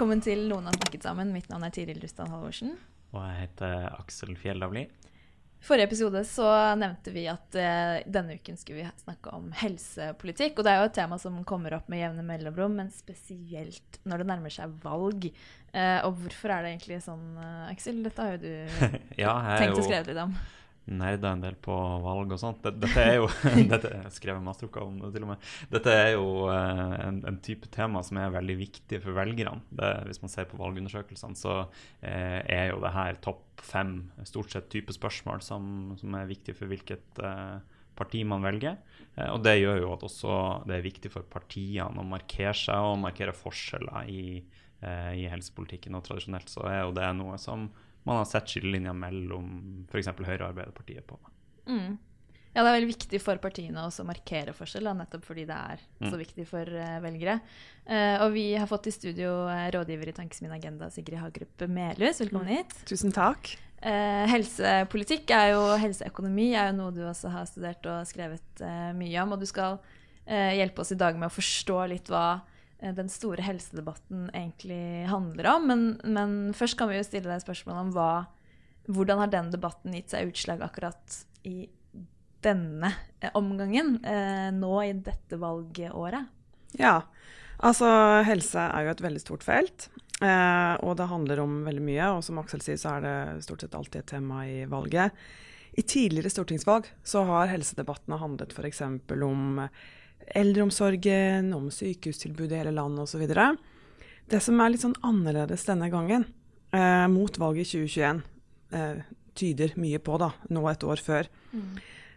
Velkommen 0.00 0.22
til 0.24 0.46
Noen 0.48 0.64
har 0.64 0.72
snakket 0.78 1.02
sammen. 1.04 1.28
Mitt 1.28 1.50
navn 1.52 1.66
er 1.66 1.72
Tiril 1.76 1.98
Rustan 2.00 2.30
Halvorsen. 2.32 2.70
Og 3.12 3.18
jeg 3.20 3.34
heter 3.36 3.82
Aksel 3.98 4.30
Fjellavli. 4.40 4.86
I 4.88 5.66
Forrige 5.66 5.90
episode 5.90 6.22
så 6.24 6.46
nevnte 6.80 7.12
vi 7.12 7.26
at 7.28 7.58
eh, 7.60 7.98
denne 8.08 8.38
uken 8.40 8.56
skulle 8.56 8.78
vi 8.78 9.02
snakke 9.02 9.34
om 9.36 9.50
helsepolitikk. 9.60 10.56
Og 10.56 10.64
det 10.64 10.72
er 10.72 10.80
jo 10.80 10.86
et 10.88 10.96
tema 10.96 11.18
som 11.20 11.36
kommer 11.44 11.76
opp 11.76 11.92
med 11.92 12.00
jevne 12.00 12.24
mellomrom, 12.24 12.78
men 12.80 12.88
spesielt 12.96 14.00
når 14.08 14.24
det 14.24 14.28
nærmer 14.30 14.56
seg 14.56 14.72
valg. 14.80 15.28
Eh, 15.28 15.98
og 16.08 16.16
hvorfor 16.22 16.56
er 16.56 16.64
det 16.64 16.72
egentlig 16.78 17.02
sånn, 17.04 17.26
eh, 17.36 17.68
Aksel? 17.68 18.00
Dette 18.08 18.24
har 18.24 18.38
jo 18.38 18.40
du 18.46 18.88
Ja, 19.20 19.36
tenkt 19.60 19.82
å 19.82 19.84
skrive 19.84 20.08
litt 20.08 20.22
om. 20.24 20.32
Nerda 20.90 21.32
en 21.34 21.42
del 21.44 21.56
på 21.62 21.74
valg 22.04 22.34
og 22.34 22.40
sånt. 22.40 22.64
Dette, 22.66 22.90
er 23.00 23.18
jo 23.20 23.28
dette, 23.72 23.92
Jeg 24.06 24.14
skrev 24.16 24.38
en 24.38 24.46
masteroppgave 24.46 24.90
om 24.90 25.00
det, 25.02 25.12
til 25.14 25.26
og 25.26 25.32
med. 25.32 25.48
Dette 25.72 25.96
er 25.96 26.12
jo 26.14 26.28
eh, 26.52 26.94
en, 27.06 27.20
en 27.30 27.40
type 27.44 27.70
tema 27.74 28.02
som 28.06 28.20
er 28.20 28.34
veldig 28.34 28.56
viktig 28.60 29.02
for 29.04 29.16
velgerne. 29.16 29.62
Det, 29.70 29.90
hvis 30.08 30.22
man 30.24 30.32
ser 30.32 30.48
på 30.50 30.60
valgundersøkelsene, 30.60 31.38
så 31.38 31.58
eh, 32.02 32.40
er 32.42 32.70
jo 32.72 32.80
det 32.84 32.94
her 32.96 33.20
topp 33.24 33.46
fem 33.60 33.98
stort 34.24 34.54
sett 34.54 34.70
type 34.72 34.94
spørsmål 34.96 35.42
som, 35.44 35.92
som 36.00 36.16
er 36.16 36.30
viktig 36.30 36.56
for 36.56 36.70
hvilket 36.70 37.20
eh, 37.24 37.60
parti 38.00 38.22
man 38.26 38.44
velger. 38.44 38.78
Eh, 39.16 39.28
og 39.28 39.42
det 39.44 39.58
gjør 39.60 39.82
jo 39.84 39.92
at 39.94 40.06
også 40.08 40.38
det 40.68 40.78
er 40.78 40.86
viktig 40.86 41.12
for 41.12 41.28
partiene 41.28 42.00
å 42.00 42.06
markere 42.06 42.56
seg 42.56 42.88
og 42.88 43.00
markere 43.04 43.36
forskjeller 43.36 44.10
i, 44.10 44.24
eh, 44.80 45.12
i 45.20 45.28
helsepolitikken. 45.32 45.96
Og 45.98 46.04
tradisjonelt 46.06 46.52
så 46.52 46.66
er 46.70 46.82
jo 46.84 46.96
det 46.96 47.10
noe 47.18 47.38
som 47.40 47.68
man 48.08 48.20
har 48.20 48.28
sett 48.28 48.48
skillelinja 48.48 48.92
mellom 48.96 49.50
f.eks. 49.90 50.08
Høyre 50.16 50.44
og 50.44 50.48
Arbeiderpartiet 50.52 51.06
på. 51.06 51.18
Mm. 51.68 51.98
Ja, 52.50 52.64
det 52.64 52.70
er 52.70 52.74
veldig 52.80 52.90
viktig 52.90 53.18
for 53.22 53.38
partiene 53.38 53.84
også 53.86 54.02
å 54.02 54.08
markere 54.08 54.50
forskjell, 54.56 54.88
da, 54.88 54.94
nettopp 54.98 55.22
fordi 55.28 55.44
det 55.46 55.54
er 55.54 55.82
så 56.00 56.16
Mm. 56.16 56.22
viktig 56.24 56.46
for 56.50 56.66
uh, 56.66 56.96
velgere. 57.04 57.36
Uh, 57.86 58.24
og 58.24 58.32
vi 58.34 58.46
har 58.58 58.66
fått 58.66 58.88
i 58.90 58.94
studio 58.96 59.44
uh, 59.46 59.68
rådgiver 59.70 60.10
i 60.10 60.14
Tankesmien 60.16 60.56
Agenda, 60.56 60.88
Sigrid 60.90 61.20
Hagerup 61.22 61.62
Melhus. 61.70 62.18
Velkommen 62.24 62.50
hit. 62.50 62.74
Tusen 62.90 63.14
takk. 63.14 63.52
Eh, 63.80 64.26
helsepolitikk 64.28 65.30
er 65.32 65.54
jo, 65.54 65.60
helseøkonomi 65.80 66.50
er 66.52 66.66
jo 66.68 66.74
noe 66.82 66.92
du 66.92 67.00
også 67.08 67.30
har 67.32 67.46
studert 67.48 67.86
og 67.88 68.02
skrevet 68.10 68.60
mye 68.98 69.22
om. 69.22 69.32
Og 69.32 69.40
du 69.40 69.46
skal 69.48 69.78
eh, 70.26 70.58
hjelpe 70.58 70.82
oss 70.82 70.92
i 70.92 70.98
dag 71.00 71.16
med 71.16 71.30
å 71.30 71.32
forstå 71.32 71.78
litt 71.88 72.10
hva 72.12 72.42
den 72.80 73.10
store 73.12 73.44
helsedebatten 73.44 74.28
egentlig 74.32 75.06
handler 75.10 75.50
om. 75.54 75.66
Men, 75.68 75.82
men 76.04 76.36
først 76.56 76.78
kan 76.80 76.90
vi 76.90 76.98
jo 76.98 77.06
stille 77.06 77.30
deg 77.30 77.42
spørsmål 77.44 77.82
om 77.84 77.92
hva, 77.96 78.10
hvordan 78.88 79.20
har 79.22 79.32
den 79.32 79.50
debatten 79.52 79.96
gitt 79.96 80.14
seg 80.14 80.32
utslag 80.32 80.64
akkurat 80.64 81.20
i 81.48 81.68
denne 82.44 82.92
eh, 83.20 83.30
omgangen, 83.36 83.98
eh, 84.04 84.48
nå 84.54 84.74
i 84.84 84.94
dette 84.96 85.38
valgåret? 85.40 86.30
Ja, 86.78 87.00
altså 87.58 87.88
helse 88.26 88.64
er 88.64 88.86
jo 88.86 88.94
et 88.94 89.04
veldig 89.04 89.22
stort 89.22 89.44
felt. 89.46 89.90
Eh, 90.20 90.74
og 90.84 90.96
det 91.00 91.08
handler 91.10 91.44
om 91.44 91.60
veldig 91.66 91.84
mye, 91.84 92.10
og 92.16 92.24
som 92.24 92.40
Aksel 92.42 92.64
sier, 92.64 92.80
så 92.80 92.96
er 92.96 93.06
det 93.06 93.46
stort 93.46 93.64
sett 93.64 93.76
alltid 93.76 94.02
et 94.02 94.12
tema 94.16 94.44
i 94.48 94.64
valget. 94.68 95.16
I 95.78 95.84
tidligere 95.86 96.32
stortingsvalg 96.32 96.88
så 97.06 97.22
har 97.28 97.52
helsedebattene 97.52 98.18
handlet 98.20 98.52
f.eks. 98.56 98.82
om 98.82 99.60
eldreomsorgen, 100.34 101.52
om 101.54 101.70
sykehustilbudet 101.74 102.56
i 102.56 102.60
hele 102.62 102.74
landet 102.76 103.06
osv. 103.08 103.24
Det 104.30 104.40
som 104.42 104.60
er 104.60 104.72
litt 104.72 104.84
sånn 104.84 104.98
annerledes 105.06 105.66
denne 105.66 105.90
gangen, 105.90 106.26
eh, 106.72 107.06
mot 107.08 107.38
valget 107.38 107.66
i 107.66 107.70
2021, 107.86 108.22
eh, 108.72 109.02
tyder 109.34 109.72
mye 109.76 109.98
på, 109.98 110.18
da, 110.18 110.32
nå 110.48 110.68
et 110.70 110.84
år 110.84 111.02
før, 111.02 111.28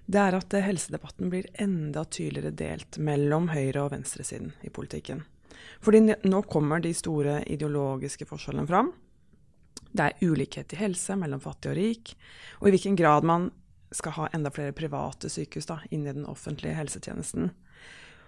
det 0.06 0.20
er 0.20 0.36
at 0.36 0.54
eh, 0.54 0.66
helsedebatten 0.66 1.30
blir 1.32 1.48
enda 1.54 2.04
tydeligere 2.06 2.52
delt 2.52 2.98
mellom 2.98 3.50
høyre- 3.50 3.86
og 3.86 3.94
venstresiden 3.96 4.54
i 4.62 4.70
politikken. 4.70 5.24
Fordi 5.84 6.04
nå 6.04 6.42
kommer 6.50 6.82
de 6.84 6.94
store 6.94 7.42
ideologiske 7.48 8.28
forskjellene 8.28 8.68
fram. 8.68 8.92
Det 9.94 10.06
er 10.06 10.30
ulikhet 10.30 10.74
i 10.74 10.80
helse 10.80 11.16
mellom 11.16 11.42
fattig 11.44 11.72
og 11.72 11.78
rik, 11.78 12.16
og 12.60 12.68
i 12.68 12.74
hvilken 12.76 12.98
grad 13.00 13.24
man 13.24 13.52
skal 13.94 14.16
ha 14.18 14.30
enda 14.34 14.50
flere 14.52 14.74
private 14.74 15.30
sykehus 15.30 15.70
da, 15.70 15.80
inn 15.92 16.08
i 16.08 16.14
den 16.14 16.26
offentlige 16.26 16.76
helsetjenesten. 16.78 17.52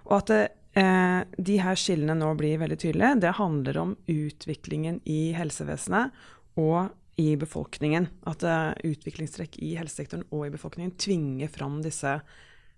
Og 0.06 0.18
at 0.20 0.34
eh, 0.36 1.22
de 1.38 1.58
her 1.62 1.80
skillene 1.80 2.18
nå 2.18 2.32
blir 2.40 2.60
veldig 2.62 2.78
tydelige, 2.82 3.20
det 3.26 3.38
handler 3.40 3.82
om 3.82 3.96
utviklingen 4.12 5.02
i 5.10 5.34
helsevesenet 5.38 6.16
og 6.62 6.92
i 7.22 7.32
befolkningen. 7.40 8.10
At 8.30 8.44
eh, 8.46 8.74
utviklingstrekk 8.92 9.60
i 9.64 9.76
helsesektoren 9.80 10.28
og 10.32 10.48
i 10.48 10.54
befolkningen 10.54 10.96
tvinger 11.00 11.52
fram 11.52 11.80
disse 11.86 12.20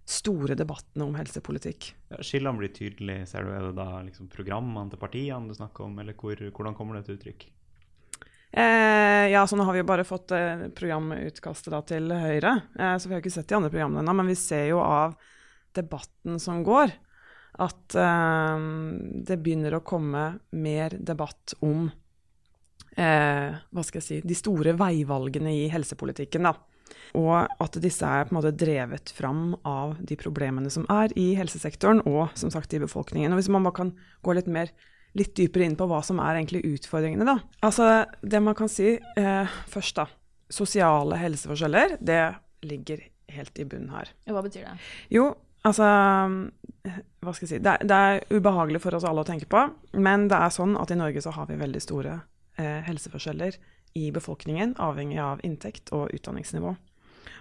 store 0.08 0.56
debattene 0.56 1.04
om 1.04 1.18
helsepolitikk. 1.20 1.90
Ja, 2.14 2.22
Skillene 2.24 2.62
blir 2.62 2.72
tydelige, 2.72 3.26
ser 3.28 3.44
du. 3.44 3.52
Er 3.52 3.68
det 3.68 3.76
da 3.76 4.00
liksom 4.06 4.30
programmene 4.32 4.94
til 4.94 5.02
partiene 5.02 5.52
du 5.52 5.58
snakker 5.58 5.90
om, 5.90 5.98
eller 6.00 6.16
hvor, 6.16 6.40
hvordan 6.40 6.78
kommer 6.78 6.98
det 6.98 7.08
til 7.10 7.18
uttrykk? 7.18 7.48
Eh, 8.52 9.26
ja, 9.34 9.42
så 9.48 9.58
nå 9.60 9.66
har 9.68 9.76
vi 9.76 9.82
jo 9.82 9.90
bare 9.90 10.08
fått 10.08 10.32
eh, 10.32 10.70
programutkastet 10.76 11.74
da, 11.74 11.82
til 11.84 12.08
Høyre, 12.16 12.54
eh, 12.80 12.96
så 12.96 13.10
vi 13.10 13.18
har 13.18 13.22
ikke 13.22 13.34
sett 13.36 13.50
de 13.52 13.58
andre 13.58 13.74
programmene 13.74 14.06
ennå. 14.06 14.16
Men 14.22 14.32
vi 14.32 14.38
ser 14.40 14.70
jo 14.72 14.80
av 14.80 15.18
debatten 15.76 16.40
som 16.40 16.64
går, 16.66 16.96
at 17.64 17.96
eh, 17.98 18.66
det 19.28 19.40
begynner 19.44 19.78
å 19.78 19.86
komme 19.86 20.26
mer 20.58 20.98
debatt 21.00 21.56
om 21.66 21.88
eh, 22.98 23.54
hva 23.58 23.86
skal 23.86 24.02
jeg 24.02 24.08
si, 24.08 24.20
de 24.26 24.38
store 24.38 24.76
veivalgene 24.78 25.54
i 25.56 25.68
helsepolitikken. 25.74 26.50
da. 26.50 26.56
Og 27.18 27.64
at 27.64 27.80
disse 27.84 28.06
er 28.06 28.28
på 28.28 28.34
en 28.34 28.40
måte 28.40 28.56
drevet 28.56 29.12
fram 29.16 29.56
av 29.68 29.98
de 30.00 30.18
problemene 30.20 30.72
som 30.74 30.86
er 30.92 31.14
i 31.20 31.32
helsesektoren 31.38 32.04
og 32.08 32.36
som 32.40 32.52
sagt 32.54 32.76
i 32.76 32.82
befolkningen. 32.84 33.34
Og 33.34 33.42
Hvis 33.42 33.52
man 33.54 33.68
bare 33.68 33.80
kan 33.82 33.94
gå 34.24 34.38
litt 34.38 34.52
mer 34.52 34.72
litt 35.18 35.34
dypere 35.38 35.66
inn 35.66 35.78
på 35.80 35.88
hva 35.90 36.02
som 36.06 36.20
er 36.22 36.38
egentlig 36.38 36.62
utfordringene, 36.68 37.26
da. 37.26 37.40
Altså, 37.66 38.06
det 38.22 38.42
man 38.44 38.58
kan 38.58 38.70
si 38.70 38.98
eh, 39.00 39.56
først, 39.72 39.98
da. 39.98 40.06
Sosiale 40.54 41.18
helseforskjeller, 41.20 41.98
det 42.06 42.22
ligger 42.68 43.02
helt 43.34 43.60
i 43.60 43.66
bunnen 43.68 43.92
her. 43.96 44.12
Hva 44.30 44.44
betyr 44.46 44.68
det? 44.68 44.76
Jo, 45.14 45.32
altså 45.68 45.88
eh, 46.88 47.00
Hva 47.24 47.34
skal 47.34 47.46
jeg 47.46 47.52
si. 47.52 47.62
Det 47.64 47.74
er, 47.74 47.88
det 47.88 47.98
er 48.10 48.38
ubehagelig 48.38 48.82
for 48.84 48.98
oss 48.98 49.06
alle 49.08 49.24
å 49.24 49.28
tenke 49.28 49.50
på, 49.52 49.64
men 50.00 50.28
det 50.32 50.40
er 50.40 50.54
sånn 50.54 50.78
at 50.80 50.94
i 50.94 51.00
Norge 51.00 51.24
så 51.24 51.34
har 51.36 51.50
vi 51.50 51.60
veldig 51.60 51.82
store 51.84 52.20
eh, 52.60 52.80
helseforskjeller 52.88 53.58
i 53.98 54.12
befolkningen, 54.14 54.76
avhengig 54.84 55.20
av 55.24 55.42
inntekt 55.48 55.92
og 55.96 56.12
utdanningsnivå. 56.14 56.76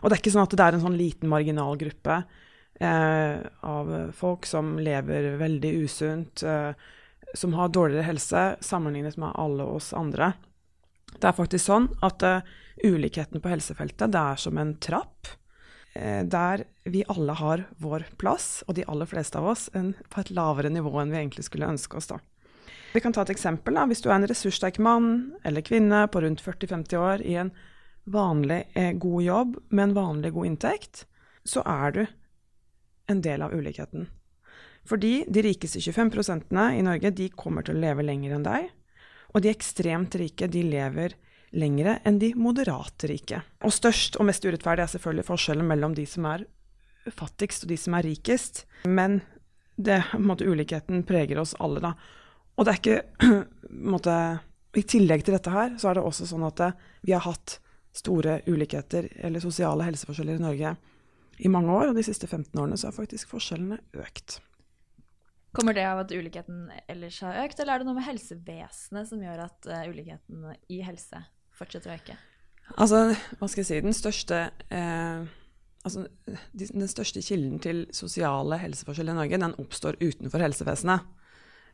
Og 0.01 0.09
det 0.09 0.17
er 0.17 0.23
ikke 0.23 0.35
sånn 0.35 0.47
at 0.47 0.57
det 0.57 0.67
er 0.67 0.77
en 0.77 0.85
sånn 0.85 0.99
liten 0.99 1.31
marginal 1.31 1.79
gruppe 1.81 2.21
eh, 2.81 3.39
av 3.67 3.95
folk 4.17 4.47
som 4.49 4.77
lever 4.83 5.35
veldig 5.41 5.73
usunt, 5.85 6.43
eh, 6.43 6.73
som 7.37 7.57
har 7.59 7.73
dårligere 7.75 8.07
helse 8.07 8.45
sammenlignet 8.65 9.19
med 9.21 9.35
alle 9.35 9.67
oss 9.77 9.93
andre. 9.97 10.33
Det 11.17 11.29
er 11.29 11.37
faktisk 11.37 11.65
sånn 11.67 11.91
at 12.07 12.25
eh, 12.27 12.55
ulikheten 12.85 13.43
på 13.43 13.53
helsefeltet 13.53 14.13
det 14.13 14.23
er 14.33 14.41
som 14.41 14.59
en 14.61 14.75
trapp 14.83 15.33
der 16.27 16.65
vi 16.85 17.03
alle 17.09 17.35
har 17.39 17.65
vår 17.83 18.05
plass, 18.21 18.63
og 18.69 18.77
de 18.79 18.85
aller 18.87 19.09
fleste 19.11 19.39
av 19.41 19.49
oss 19.53 19.67
en, 19.75 19.95
på 20.13 20.23
et 20.23 20.33
lavere 20.37 20.71
nivå 20.73 20.93
enn 21.01 21.13
vi 21.15 21.19
egentlig 21.21 21.47
skulle 21.49 21.69
ønske 21.71 21.99
oss. 21.99 22.11
da. 22.13 22.21
Vi 22.97 23.01
kan 23.01 23.13
ta 23.13 23.23
et 23.27 23.31
eksempel. 23.35 23.75
da. 23.75 23.87
Hvis 23.87 24.01
du 24.01 24.09
er 24.09 24.17
en 24.17 24.29
ressurssterk 24.29 24.79
mann 24.79 25.35
eller 25.45 25.61
kvinne 25.61 26.07
på 26.09 26.23
rundt 26.25 26.41
40-50 26.41 26.97
år 26.97 27.25
i 27.29 27.35
en 27.43 27.51
vanlig 28.07 28.63
eh, 28.73 28.93
god 28.93 29.23
jobb 29.23 29.57
med 29.69 29.83
en 29.85 29.97
vanlig 29.99 30.33
god 30.33 30.47
inntekt, 30.47 31.07
så 31.45 31.61
er 31.67 31.93
du 31.93 32.07
en 33.11 33.21
del 33.21 33.43
av 33.43 33.53
ulikheten. 33.53 34.09
Fordi 34.87 35.27
de 35.29 35.43
rikeste 35.43 35.83
25% 35.83 36.57
i 36.73 36.83
Norge 36.87 37.11
de 37.11 37.29
kommer 37.35 37.67
til 37.67 37.77
å 37.77 37.83
leve 37.83 38.07
lenger 38.07 38.37
enn 38.37 38.47
deg. 38.47 38.71
Og 39.35 39.43
de 39.43 39.51
ekstremt 39.51 40.15
rike 40.17 40.49
de 40.49 40.63
lever 40.63 41.19
lengre 41.55 41.99
enn 42.05 42.19
de 42.19 42.33
moderate 42.39 43.11
rike. 43.11 43.41
Og 43.65 43.75
størst 43.75 44.19
og 44.21 44.29
mest 44.29 44.45
urettferdig 44.47 44.87
er 44.87 44.93
selvfølgelig 44.95 45.29
forskjellen 45.29 45.69
mellom 45.69 45.95
de 45.97 46.07
som 46.09 46.27
er 46.31 46.47
fattigst 47.15 47.67
og 47.67 47.73
de 47.73 47.79
som 47.81 47.97
er 47.99 48.07
rikest. 48.09 48.65
Men 48.85 49.21
det, 49.77 50.01
måte, 50.19 50.47
ulikheten 50.49 51.05
preger 51.07 51.41
oss 51.43 51.55
alle, 51.61 51.83
da. 51.85 51.93
Og 52.57 52.67
det 52.67 52.73
er 52.73 52.81
ikke 52.81 53.37
måte, 53.95 54.17
I 54.77 54.85
tillegg 54.89 55.25
til 55.25 55.37
dette 55.37 55.53
her, 55.53 55.77
så 55.81 55.91
er 55.91 55.99
det 55.99 56.07
også 56.09 56.29
sånn 56.29 56.47
at 56.49 56.65
eh, 56.65 56.77
vi 57.07 57.15
har 57.15 57.25
hatt 57.27 57.59
store 57.97 58.41
ulikheter, 58.49 59.09
eller 59.25 59.41
sosiale 59.41 59.87
helseforskjeller 59.87 60.37
i 60.37 60.43
Norge, 60.43 60.75
i 61.39 61.53
mange 61.53 61.73
år. 61.73 61.91
Og 61.91 61.97
de 61.97 62.05
siste 62.05 62.29
15 62.29 62.53
årene 62.61 62.77
så 62.81 62.91
har 62.91 62.97
faktisk 62.97 63.33
forskjellene 63.33 63.79
økt. 64.03 64.41
Kommer 65.57 65.73
det 65.73 65.87
av 65.89 66.03
at 66.03 66.13
ulikheten 66.13 66.67
ellers 66.93 67.23
har 67.25 67.39
økt, 67.47 67.61
eller 67.63 67.73
er 67.73 67.81
det 67.81 67.89
noe 67.89 67.97
med 67.97 68.05
helsevesenet 68.05 69.09
som 69.09 69.23
gjør 69.25 69.47
at 69.47 69.69
uh, 69.71 69.87
ulikheten 69.89 70.51
i 70.69 70.83
helse 70.85 71.23
fortsetter 71.59 71.93
å 71.93 71.99
øke? 71.99 72.17
Altså, 72.75 73.03
hva 73.39 73.49
skal 73.49 73.63
jeg 73.63 73.69
si 73.69 73.81
Den 73.85 73.95
største, 73.95 74.39
eh, 74.75 75.27
altså, 75.87 76.07
den 76.53 76.89
største 76.91 77.23
kilden 77.23 77.61
til 77.63 77.87
sosiale 77.95 78.59
helseforskjeller 78.59 79.15
i 79.15 79.21
Norge, 79.21 79.43
den 79.45 79.59
oppstår 79.63 80.01
utenfor 80.03 80.43
helsevesenet. 80.43 81.07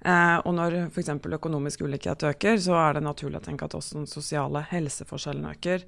Eh, 0.02 0.38
og 0.43 0.55
når 0.58 0.79
f.eks. 0.88 1.12
økonomisk 1.38 1.84
ulikhet 1.87 2.25
øker, 2.26 2.58
så 2.58 2.75
er 2.81 2.99
det 2.99 3.05
naturlig 3.06 3.38
å 3.38 3.44
tenke 3.44 3.69
at 3.69 3.76
også 3.79 4.00
den 4.00 4.08
sosiale 4.11 4.64
helseforskjellen 4.73 5.46
øker. 5.52 5.87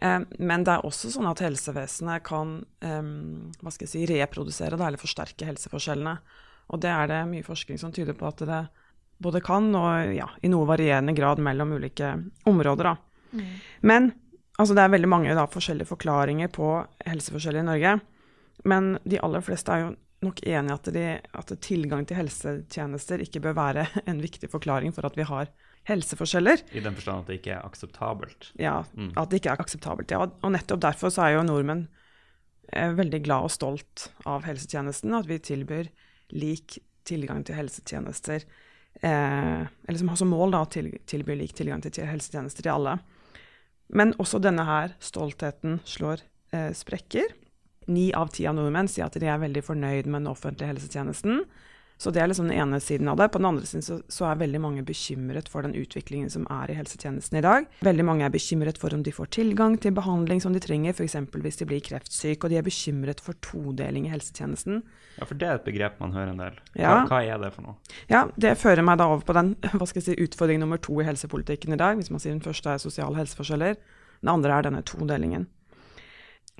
Eh, 0.00 0.20
men 0.40 0.64
det 0.64 0.74
er 0.74 0.88
også 0.88 1.12
sånn 1.12 1.28
at 1.30 1.44
helsevesenet 1.44 2.24
kan 2.26 2.56
eh, 2.80 3.10
hva 3.60 3.74
skal 3.74 3.86
jeg 3.86 3.92
si, 3.92 4.06
reprodusere 4.14 4.80
eller 4.80 5.00
forsterke 5.00 5.48
helseforskjellene. 5.50 6.16
Og 6.72 6.80
det 6.80 6.90
er 6.90 7.10
det 7.10 7.20
mye 7.28 7.44
forskning 7.44 7.78
som 7.80 7.92
tyder 7.92 8.16
på 8.16 8.30
at 8.30 8.40
det 8.48 8.62
både 9.24 9.44
kan, 9.44 9.68
og 9.76 10.14
ja, 10.16 10.26
i 10.42 10.50
noe 10.50 10.66
varierende 10.66 11.14
grad 11.16 11.38
mellom 11.44 11.76
ulike 11.76 12.16
områder. 12.48 12.94
Mm. 13.34 13.50
Men 13.82 14.08
altså, 14.56 14.76
det 14.76 14.84
er 14.84 14.94
veldig 14.94 15.10
mange 15.10 15.36
da, 15.36 15.46
forskjellige 15.50 15.90
forklaringer 15.90 16.52
på 16.54 16.70
helseforskjeller 17.06 17.64
i 17.64 17.68
Norge. 17.68 17.98
Men 18.70 18.94
de 19.04 19.20
aller 19.20 19.44
fleste 19.44 19.74
er 19.74 19.84
jo 19.84 19.92
nok 20.24 20.40
enig 20.46 20.72
i 20.72 20.74
at, 20.74 20.88
de, 20.94 21.04
at 21.36 21.52
tilgang 21.66 22.06
til 22.08 22.16
helsetjenester 22.16 23.20
ikke 23.26 23.42
bør 23.44 23.58
være 23.58 23.88
en 24.10 24.22
viktig 24.24 24.48
forklaring 24.52 24.94
for 24.96 25.06
at 25.08 25.18
vi 25.18 25.26
har 25.28 25.50
helseforskjeller. 25.88 26.64
I 26.72 26.80
den 26.80 26.96
forstand 26.96 27.24
at 27.24 27.28
det 27.28 27.42
ikke 27.42 27.58
er 27.58 27.66
akseptabelt? 27.66 28.48
Ja, 28.60 28.78
mm. 28.94 29.12
at 29.20 29.28
det 29.30 29.42
ikke 29.42 29.52
er 29.52 29.60
akseptabelt. 29.66 30.14
Ja. 30.14 30.24
Og 30.24 30.54
nettopp 30.54 30.80
derfor 30.86 31.12
så 31.12 31.26
er 31.26 31.36
jo 31.36 31.44
nordmenn 31.46 31.86
er 32.72 32.94
veldig 32.96 33.20
glad 33.26 33.46
og 33.48 33.52
stolt 33.52 34.08
av 34.28 34.46
helsetjenesten, 34.48 35.12
at 35.14 35.28
vi 35.28 35.36
tilbyr 35.42 35.90
lik 36.34 36.78
tilgang 37.04 37.44
til 37.44 37.58
helsetjenester. 37.58 38.46
Eh, 39.02 39.60
eller 39.88 39.98
som 40.00 40.08
har 40.08 40.20
som 40.20 40.30
mål 40.32 40.54
da, 40.54 40.62
å 40.64 40.70
til, 40.70 40.88
tilby 41.10 41.36
lik 41.38 41.52
tilgang 41.58 41.82
til 41.84 42.08
helsetjenester 42.08 42.64
til 42.64 42.72
alle. 42.72 42.96
Men 43.88 44.14
også 44.22 44.40
denne 44.42 44.64
her 44.66 44.94
stoltheten 45.02 45.80
slår 45.88 46.22
eh, 46.54 46.72
sprekker. 46.76 47.34
Ni 47.92 48.08
av 48.16 48.32
ti 48.32 48.46
av 48.48 48.56
nordmenn 48.56 48.88
sier 48.88 49.08
at 49.08 49.18
de 49.20 49.28
er 49.28 49.42
veldig 49.42 49.64
fornøyd 49.66 50.08
med 50.08 50.22
den 50.22 50.30
offentlige 50.32 50.72
helsetjenesten. 50.72 51.44
Så 51.96 52.10
det 52.10 52.20
er 52.20 52.26
liksom 52.26 52.48
den 52.50 52.58
ene 52.58 52.80
siden 52.82 53.08
av 53.08 53.16
det. 53.16 53.28
På 53.32 53.38
den 53.38 53.46
andre 53.46 53.66
siden 53.66 53.82
så, 53.86 54.00
så, 54.10 54.26
er 54.26 54.40
veldig 54.40 54.60
mange 54.60 54.82
bekymret 54.86 55.48
for 55.48 55.62
den 55.62 55.76
utviklingen 55.78 56.30
som 56.30 56.46
er 56.50 56.72
i 56.72 56.76
helsetjenesten 56.76 57.38
i 57.38 57.44
dag. 57.44 57.68
Veldig 57.86 58.04
mange 58.04 58.26
er 58.26 58.34
bekymret 58.34 58.80
for 58.82 58.94
om 58.96 59.04
de 59.06 59.14
får 59.14 59.30
tilgang 59.38 59.76
til 59.80 59.94
behandling 59.94 60.42
som 60.42 60.56
de 60.56 60.62
trenger, 60.62 60.96
f.eks. 60.96 61.16
hvis 61.30 61.60
de 61.62 61.68
blir 61.70 61.84
kreftsyke, 61.86 62.44
og 62.44 62.52
de 62.52 62.58
er 62.58 62.66
bekymret 62.66 63.22
for 63.22 63.38
todeling 63.46 64.08
i 64.08 64.12
helsetjenesten. 64.12 64.82
Ja, 65.20 65.28
for 65.30 65.38
det 65.38 65.48
er 65.48 65.60
et 65.60 65.68
begrep 65.68 66.02
man 66.02 66.16
hører 66.16 66.34
en 66.34 66.42
del. 66.42 66.60
Hva, 66.74 66.82
ja. 66.82 66.94
hva 67.08 67.22
er 67.22 67.42
det 67.46 67.52
for 67.54 67.68
noe? 67.68 67.96
Ja, 68.10 68.26
det 68.34 68.56
fører 68.58 68.82
meg 68.86 68.98
da 68.98 69.08
over 69.12 69.22
på 69.24 69.38
den 69.38 69.54
hva 69.78 69.86
skal 69.86 70.02
jeg 70.02 70.08
si, 70.10 70.20
utfordring 70.26 70.60
nummer 70.64 70.82
to 70.82 70.98
i 70.98 71.06
helsepolitikken 71.06 71.78
i 71.78 71.80
dag. 71.80 72.00
Hvis 72.00 72.10
man 72.10 72.22
sier 72.22 72.34
den 72.34 72.44
første 72.44 72.74
er 72.74 72.82
sosiale 72.82 73.22
helseforskjeller. 73.22 73.78
Den 74.24 74.34
andre 74.34 74.58
er 74.58 74.66
denne 74.66 74.82
todelingen. 74.82 75.46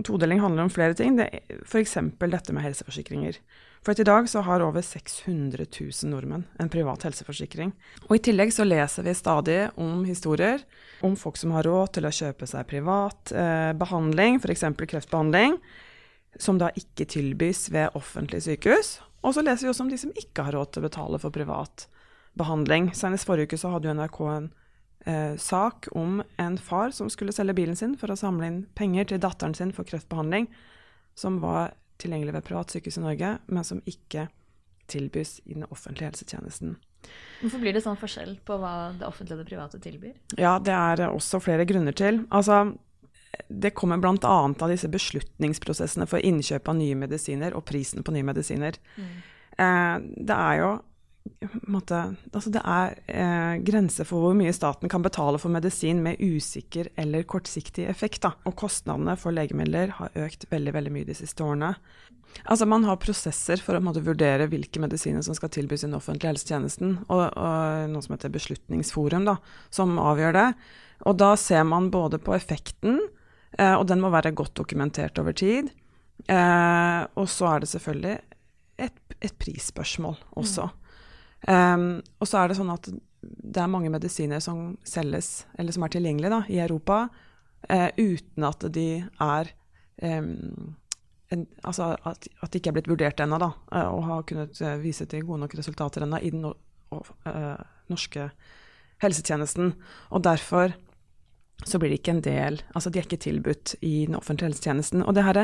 Todeling 0.03 0.41
handler 0.43 0.67
om 0.67 0.73
flere 0.75 0.95
ting, 0.99 1.21
f.eks. 1.21 1.99
dette 2.19 2.55
med 2.55 2.65
helseforsikringer. 2.65 3.39
For 3.85 4.01
i 4.01 4.05
dag 4.05 4.29
så 4.29 4.41
har 4.41 4.63
over 4.65 4.81
600 4.81 5.67
000 5.81 6.09
nordmenn 6.09 6.47
en 6.59 6.71
privat 6.73 7.03
helseforsikring. 7.05 7.75
Og 8.09 8.17
i 8.17 8.23
tillegg 8.25 8.55
så 8.57 8.65
leser 8.65 9.05
vi 9.05 9.13
stadig 9.13 9.59
om 9.77 10.07
historier 10.09 10.65
om 11.05 11.17
folk 11.21 11.37
som 11.37 11.53
har 11.53 11.69
råd 11.69 11.99
til 11.99 12.09
å 12.09 12.15
kjøpe 12.17 12.49
seg 12.49 12.65
privat 12.71 13.35
eh, 13.37 13.75
behandling, 13.77 14.41
f.eks. 14.41 14.65
kreftbehandling, 14.81 15.59
som 16.41 16.57
da 16.57 16.73
ikke 16.81 17.05
tilbys 17.13 17.67
ved 17.75 17.93
offentlige 18.01 18.47
sykehus. 18.49 18.97
Og 19.21 19.37
så 19.37 19.45
leser 19.45 19.67
vi 19.67 19.75
også 19.75 19.85
om 19.85 19.93
de 19.93 20.01
som 20.01 20.17
ikke 20.17 20.49
har 20.49 20.57
råd 20.57 20.73
til 20.73 20.81
å 20.81 20.89
betale 20.89 21.21
for 21.21 21.37
privat 21.37 21.85
behandling. 22.41 22.89
Senest 22.97 23.29
forrige 23.29 23.53
uke 23.53 23.61
så 23.61 23.77
hadde 23.77 23.93
NRK 24.01 24.21
en 24.33 24.51
eh, 25.05 25.37
sak 25.37 25.93
om 25.93 26.23
en 26.41 26.57
far 26.57 26.97
som 26.97 27.13
skulle 27.13 27.37
selge 27.37 27.61
bilen 27.61 27.77
sin 27.77 27.99
for 28.01 28.09
å 28.09 28.17
samle 28.17 28.49
inn 28.49 28.61
penger 28.81 29.13
til 29.13 29.21
datteren 29.29 29.53
sin 29.53 29.77
for 29.77 29.85
kreftbehandling, 29.93 30.49
som 31.21 31.43
var 31.45 31.77
tilgjengelig 32.03 32.35
ved 32.37 32.47
privatsykehus 32.49 32.99
i 32.99 33.05
Norge, 33.05 33.37
men 33.47 33.67
som 33.67 33.83
ikke 33.89 34.29
tilbys 34.91 35.39
i 35.45 35.55
den 35.55 35.67
offentlige 35.71 36.11
helsetjenesten. 36.11 36.77
Hvorfor 37.41 37.61
blir 37.61 37.77
det 37.77 37.83
sånn 37.85 37.99
forskjell 38.01 38.39
på 38.47 38.57
hva 38.61 38.95
det 38.97 39.07
offentlige 39.07 39.37
og 39.37 39.43
det 39.43 39.51
private 39.51 39.81
tilbyr? 39.83 40.15
Ja, 40.41 40.59
Det 40.59 40.73
er 40.73 41.09
også 41.09 41.41
flere 41.41 41.67
grunner 41.69 41.93
til. 41.93 42.25
Altså, 42.31 42.77
det 43.49 43.75
kommer 43.75 44.01
bl.a. 44.01 44.17
av 44.25 44.71
disse 44.71 44.89
beslutningsprosessene 44.89 46.07
for 46.09 46.25
innkjøp 46.25 46.69
av 46.69 46.79
nye 46.79 46.97
medisiner 46.97 47.57
og 47.57 47.67
prisen 47.69 48.05
på 48.05 48.15
nye 48.15 48.27
medisiner. 48.27 48.79
Mm. 48.97 49.15
Eh, 49.59 49.97
det 50.31 50.37
er 50.37 50.61
jo 50.63 50.71
måte, 51.71 51.99
altså 52.33 52.51
det 52.53 52.61
er 52.69 52.97
eh, 53.09 53.55
grenser 53.65 54.07
for 54.09 54.23
hvor 54.23 54.35
mye 54.37 54.53
staten 54.55 54.91
kan 54.93 55.05
betale 55.05 55.39
for 55.41 55.53
medisin 55.53 56.03
med 56.05 56.21
usikker 56.21 56.91
eller 57.01 57.25
kortsiktig 57.29 57.87
effekt. 57.89 58.23
Da. 58.27 58.35
Og 58.49 58.57
kostnadene 58.61 59.17
for 59.21 59.35
legemidler 59.35 59.95
har 59.99 60.19
økt 60.27 60.47
veldig 60.53 60.75
veldig 60.77 60.93
mye 60.95 61.09
de 61.09 61.17
siste 61.17 61.45
årene. 61.45 61.75
Altså 62.51 62.67
Man 62.67 62.85
har 62.89 63.01
prosesser 63.01 63.61
for 63.63 63.79
å 63.79 63.83
måte, 63.85 64.03
vurdere 64.05 64.49
hvilke 64.51 64.83
medisiner 64.83 65.23
som 65.25 65.37
skal 65.39 65.53
tilbys 65.55 65.85
i 65.85 65.89
den 65.89 65.97
offentlige 65.97 66.33
helsetjenesten, 66.33 66.97
og, 67.07 67.25
og, 67.31 67.89
noe 67.93 68.05
som 68.05 68.17
heter 68.17 68.33
Beslutningsforum, 68.35 69.29
da, 69.29 69.39
som 69.73 69.97
avgjør 70.03 70.37
det. 70.37 70.49
Og 71.09 71.19
da 71.21 71.35
ser 71.41 71.65
man 71.69 71.93
både 71.95 72.19
på 72.23 72.35
effekten, 72.37 73.01
eh, 73.57 73.75
og 73.75 73.87
den 73.89 74.03
må 74.03 74.13
være 74.15 74.35
godt 74.37 74.57
dokumentert 74.59 75.21
over 75.23 75.37
tid. 75.37 75.71
Eh, 76.27 77.01
og 77.15 77.29
så 77.31 77.53
er 77.53 77.63
det 77.63 77.71
selvfølgelig 77.71 78.17
et, 78.83 78.99
et 79.23 79.39
prisspørsmål 79.39 80.19
også. 80.43 80.69
Mm. 80.73 80.81
Um, 81.49 82.01
og 82.21 82.29
så 82.29 82.41
er 82.41 82.49
det 82.49 82.57
sånn 82.57 82.73
at 82.73 82.89
det 83.25 83.61
er 83.61 83.71
mange 83.71 83.91
medisiner 83.93 84.41
som 84.41 84.75
selges, 84.89 85.45
eller 85.61 85.77
som 85.77 85.85
er 85.85 85.93
tilgjengelige 85.93 86.33
da, 86.33 86.41
i 86.49 86.61
Europa, 86.65 87.05
uh, 87.69 87.91
uten 88.01 88.47
at 88.49 88.65
de 88.73 88.89
er 89.05 89.51
um, 90.01 90.75
en, 91.33 91.45
altså 91.65 91.91
at, 91.97 92.29
at, 92.41 92.51
de 92.53 92.61
ikke 92.61 92.73
er 92.73 92.79
blitt 92.79 92.89
vurdert 92.89 93.21
ennå, 93.21 93.41
da, 93.43 93.51
uh, 93.75 93.91
og 93.93 94.07
har 94.09 94.25
kunnet 94.29 94.61
uh, 94.65 94.77
vise 94.81 95.09
til 95.11 95.27
gode 95.27 95.43
nok 95.45 95.57
resultater 95.59 96.07
ennå 96.07 96.21
i 96.21 96.33
den 96.33 96.47
no, 96.47 96.55
norske 97.91 98.29
helsetjenesten. 99.03 99.75
Og 100.15 100.25
derfor 100.25 100.73
så 101.65 101.81
blir 101.81 101.93
de 101.93 101.97
ikke 101.99 102.13
en 102.13 102.23
del 102.25 102.57
Altså 102.75 102.91
de 102.91 102.99
er 102.99 103.07
ikke 103.07 103.21
tilbudt 103.23 103.77
i 103.87 104.07
den 104.09 104.17
offentlige 104.19 104.51
helsetjenesten. 104.51 105.05
Og 105.05 105.15
det 105.17 105.25
her 105.27 105.41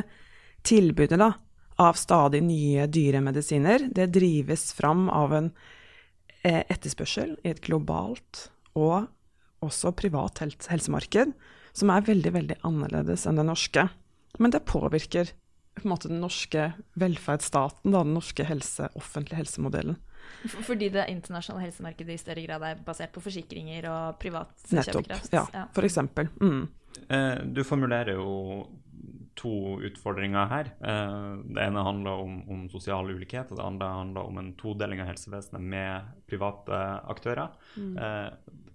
tilbudet 0.67 1.19
da, 1.21 1.33
av 1.81 1.99
stadig 1.99 2.43
nye, 2.45 2.87
dyre 2.93 3.23
medisiner, 3.25 3.87
det 3.89 4.11
drives 4.15 4.71
fram 4.77 5.09
av 5.13 5.37
en 5.37 5.51
Eh, 5.51 5.79
etterspørsel 6.45 7.37
i 7.45 7.53
et 7.53 7.63
globalt 7.65 8.49
og 8.79 9.11
også 9.65 9.93
privat 9.93 10.41
helsemarked, 10.41 11.35
som 11.77 11.93
er 11.93 12.07
veldig, 12.07 12.33
veldig 12.37 12.59
annerledes 12.67 13.27
enn 13.29 13.41
det 13.41 13.47
norske. 13.49 13.87
Men 14.41 14.55
det 14.55 14.65
påvirker 14.69 15.35
på 15.77 15.87
en 15.87 15.93
måte 15.93 16.11
den 16.11 16.21
norske 16.23 16.71
velferdsstaten, 16.99 17.93
da, 17.93 18.03
den 18.03 18.17
norske 18.17 18.45
helse, 18.45 18.89
offentlige 18.99 19.39
helsemodellen. 19.41 19.99
Fordi 20.67 20.91
det 20.93 21.07
internasjonale 21.13 21.67
helsemarkedet 21.67 22.15
i 22.15 22.21
større 22.21 22.45
grad 22.45 22.65
er 22.67 22.83
basert 22.85 23.13
på 23.15 23.23
forsikringer 23.25 23.89
og 23.91 24.19
privat 24.21 24.53
kjøpekraft? 24.67 25.09
Nettopp, 25.09 25.33
ja, 25.35 25.45
ja. 25.55 25.65
for 25.75 25.89
eksempel. 25.89 26.31
Mm. 26.41 26.63
Eh, 27.09 27.37
du 27.55 27.63
formulerer 27.67 28.19
jo 28.19 28.67
to 29.41 29.53
utfordringer 29.89 30.51
her. 30.51 30.73
Eh, 30.85 31.29
det 31.55 31.65
ene 31.65 31.85
handler 31.87 32.25
om, 32.25 32.41
om, 32.51 32.67
sosial 32.73 33.11
ulikhet, 33.11 33.51
og 33.51 33.61
det 33.61 33.67
andre 33.67 33.93
handler 33.95 34.29
om 34.29 34.41
en 34.43 34.51
todeling 34.61 35.03
av 35.03 35.11
helsevesenet 35.11 35.65
med 35.75 36.11
private 36.31 36.81
aktører. 37.11 37.57
Mm. 37.77 37.95
Eh, 37.97 38.69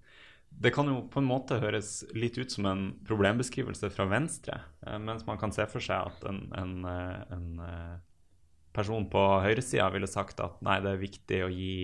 det 0.55 0.72
kan 0.72 0.88
jo 0.88 1.01
på 1.12 1.19
en 1.19 1.27
måte 1.27 1.60
høres 1.60 2.00
litt 2.15 2.39
ut 2.39 2.51
som 2.51 2.67
en 2.69 2.84
problembeskrivelse 3.07 3.91
fra 3.93 4.07
Venstre, 4.10 4.62
eh, 4.88 5.00
mens 5.00 5.27
man 5.27 5.39
kan 5.41 5.53
se 5.55 5.67
for 5.69 5.84
seg 5.84 6.12
at 6.12 6.27
en, 6.31 6.45
en, 6.55 6.75
en 7.36 7.48
person 8.75 9.07
på 9.12 9.24
høyresida 9.43 9.88
ville 9.93 10.10
sagt 10.10 10.41
at 10.43 10.60
nei, 10.65 10.79
det 10.84 10.93
er 10.93 11.01
viktig 11.01 11.41
å 11.45 11.51
gi 11.53 11.77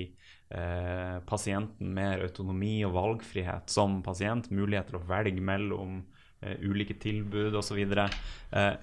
eh, 0.51 1.17
pasienten 1.27 1.93
mer 1.95 2.23
autonomi 2.25 2.81
og 2.87 2.95
valgfrihet 2.97 3.71
som 3.71 4.01
pasient, 4.05 4.51
mulighet 4.51 4.91
til 4.91 4.99
å 4.99 5.05
velge 5.09 5.43
mellom 5.43 6.01
ulike 6.41 6.97
tilbud 7.01 7.55
osv. 7.57 7.79
Uh, 7.85 8.75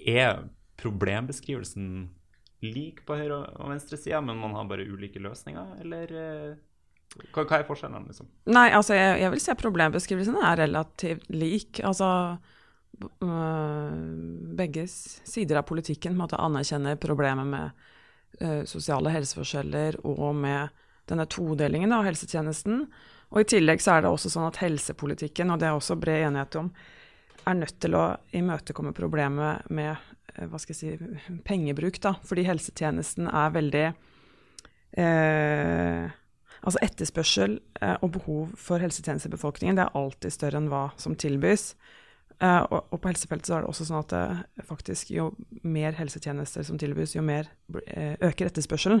er 0.00 0.42
problembeskrivelsen 0.80 2.08
lik 2.64 3.04
på 3.08 3.16
høyre- 3.16 3.42
og 3.56 3.72
venstresida, 3.72 4.20
men 4.24 4.40
man 4.40 4.54
har 4.56 4.68
bare 4.68 4.88
ulike 4.88 5.22
løsninger, 5.22 5.80
eller 5.84 6.14
uh, 6.14 6.54
hva, 7.34 7.42
hva, 7.42 7.58
er 7.58 7.66
forskjellen, 7.66 8.06
liksom? 8.06 8.30
Nei, 8.54 8.68
altså, 8.76 8.94
jeg, 8.94 9.18
jeg 9.24 9.34
vil 9.34 9.42
si 9.42 9.52
at 9.52 9.62
problembeskrivelsen 9.64 10.38
er 10.38 10.60
relativt 10.62 11.26
lik. 11.34 11.82
Altså 11.82 12.10
begge 14.58 14.84
sider 14.88 15.60
av 15.60 15.68
politikken 15.68 16.18
måtte 16.18 16.40
anerkjenne 16.40 16.96
problemet 17.00 17.48
med 17.48 17.84
uh, 18.42 18.62
sosiale 18.68 19.12
helseforskjeller 19.14 20.00
og 20.04 20.34
med 20.36 20.74
denne 21.10 21.26
todelingen 21.30 21.94
av 21.96 22.04
helsetjenesten. 22.06 22.84
Og 23.30 23.42
I 23.42 23.48
tillegg 23.52 23.82
så 23.82 23.96
er 23.96 24.04
det 24.04 24.10
også 24.10 24.32
sånn 24.32 24.48
at 24.48 24.58
helsepolitikken, 24.62 25.52
og 25.52 25.60
det 25.62 25.68
er 25.68 25.76
også 25.76 25.98
bred 26.00 26.26
enighet 26.26 26.58
om, 26.58 26.70
er 27.46 27.56
nødt 27.56 27.78
til 27.82 27.96
å 27.96 28.04
imøtekomme 28.36 28.92
problemet 28.96 29.68
med 29.72 29.92
eh, 29.94 30.46
hva 30.50 30.58
skal 30.60 30.74
jeg 30.74 30.98
si, 30.98 31.36
pengebruk. 31.46 32.00
da, 32.02 32.16
Fordi 32.26 32.44
helsetjenesten 32.48 33.30
er 33.30 33.54
veldig 33.54 33.86
eh, 35.00 36.10
Altså 36.60 36.80
etterspørsel 36.84 37.54
eh, 37.80 37.96
og 38.04 38.10
behov 38.18 38.50
for 38.60 38.82
helsetjenester 38.82 39.30
i 39.30 39.32
befolkningen 39.32 39.78
det 39.78 39.86
er 39.86 39.96
alltid 39.96 40.34
større 40.34 40.60
enn 40.60 40.68
hva 40.68 40.82
som 41.00 41.14
tilbys. 41.16 41.70
Eh, 42.36 42.62
og, 42.66 42.82
og, 42.82 42.98
på 43.00 43.08
helsefeltet 43.08 43.48
så 43.48 43.56
er 43.56 43.64
det 43.64 43.70
også 43.72 43.86
sånn 43.88 44.02
at 44.02 44.12
det 44.12 44.66
faktisk 44.68 45.12
jo 45.14 45.30
mer 45.64 45.96
helsetjenester 45.96 46.66
som 46.68 46.76
tilbys, 46.80 47.16
jo 47.16 47.24
mer 47.24 47.48
eh, 47.86 48.12
øker 48.20 48.50
etterspørselen. 48.50 49.00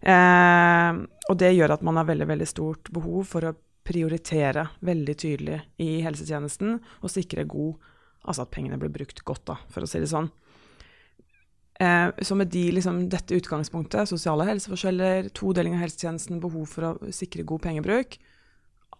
Eh, 0.00 1.02
og 1.30 1.38
det 1.40 1.54
gjør 1.56 1.76
at 1.76 1.84
man 1.86 2.00
har 2.00 2.08
veldig, 2.08 2.28
veldig 2.28 2.48
stort 2.48 2.90
behov 2.94 3.26
for 3.30 3.48
å 3.48 3.56
prioritere 3.86 4.66
veldig 4.84 5.14
tydelig 5.18 5.60
i 5.82 6.00
helsetjenesten 6.04 6.80
og 7.00 7.12
sikre 7.12 7.46
god 7.48 7.92
Altså 8.26 8.42
at 8.42 8.50
pengene 8.50 8.74
blir 8.74 8.90
brukt 8.90 9.20
godt, 9.22 9.44
da, 9.46 9.54
for 9.70 9.86
å 9.86 9.86
si 9.86 10.00
det 10.02 10.08
sånn. 10.10 10.26
Eh, 11.78 12.08
så 12.26 12.34
med 12.34 12.50
de, 12.50 12.64
liksom, 12.74 13.04
dette 13.12 13.36
utgangspunktet, 13.38 14.08
sosiale 14.10 14.48
helseforskjeller, 14.48 15.28
todeling 15.36 15.76
av 15.76 15.84
helsetjenesten, 15.84 16.40
behov 16.42 16.64
for 16.72 16.88
å 16.88 17.12
sikre 17.14 17.44
god 17.46 17.62
pengebruk, 17.68 18.16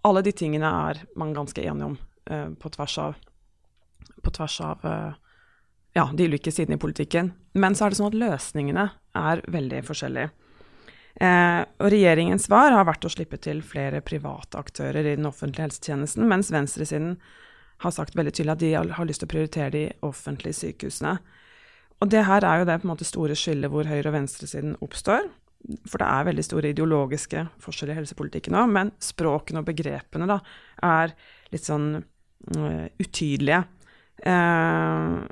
alle 0.06 0.22
de 0.22 0.30
tingene 0.36 0.68
er 0.68 1.02
man 1.18 1.34
ganske 1.34 1.62
enige 1.62 1.90
om 1.90 1.96
eh, 2.30 2.48
på 2.60 2.70
tvers 2.76 2.98
av, 3.02 3.16
på 4.22 4.34
tvers 4.38 4.60
av 4.62 4.84
eh, 4.86 5.18
ja, 5.98 6.06
de 6.12 6.28
ulike 6.28 6.52
sidene 6.52 6.78
i 6.78 6.82
politikken. 6.82 7.32
Men 7.58 7.74
så 7.74 7.86
er 7.86 7.92
det 7.92 8.00
sånn 8.00 8.12
at 8.12 8.20
løsningene 8.20 8.90
er 9.16 9.42
veldig 9.50 9.82
forskjellige. 9.88 10.30
Eh, 11.16 11.62
og 11.80 11.88
regjeringens 11.92 12.44
svar 12.44 12.74
har 12.74 12.84
vært 12.84 13.06
å 13.08 13.12
slippe 13.12 13.38
til 13.40 13.62
flere 13.64 14.02
private 14.04 14.60
aktører 14.60 15.00
i 15.00 15.14
den 15.16 15.28
offentlige 15.28 15.64
helsetjenesten, 15.64 16.26
mens 16.28 16.52
venstresiden 16.52 17.16
har 17.84 17.92
sagt 17.92 18.16
veldig 18.16 18.34
tydelig 18.36 18.52
at 18.52 18.62
de 18.62 18.92
har 18.98 19.08
lyst 19.08 19.22
til 19.22 19.28
å 19.28 19.32
prioritere 19.32 19.72
de 19.72 19.84
offentlige 20.04 20.58
sykehusene. 20.60 21.16
Og 22.04 22.12
det 22.12 22.26
her 22.28 22.44
er 22.44 22.60
jo 22.60 22.68
det 22.68 22.76
på 22.82 22.88
en 22.88 22.92
måte 22.92 23.08
store 23.08 23.36
skillet 23.38 23.72
hvor 23.72 23.88
høyre- 23.88 24.10
og 24.10 24.16
venstresiden 24.18 24.76
oppstår. 24.84 25.30
For 25.88 26.00
det 26.00 26.08
er 26.08 26.28
veldig 26.28 26.44
store 26.44 26.70
ideologiske 26.74 27.46
forskjeller 27.64 27.96
i 27.96 28.00
helsepolitikken 28.02 28.54
nå, 28.54 28.66
men 28.70 28.92
språkene 29.02 29.62
og 29.62 29.70
begrepene 29.70 30.28
da, 30.28 30.36
er 30.84 31.16
litt 31.50 31.64
sånn 31.64 31.88
uh, 31.96 32.84
utydelige. 33.00 33.64
Uh, 34.20 35.24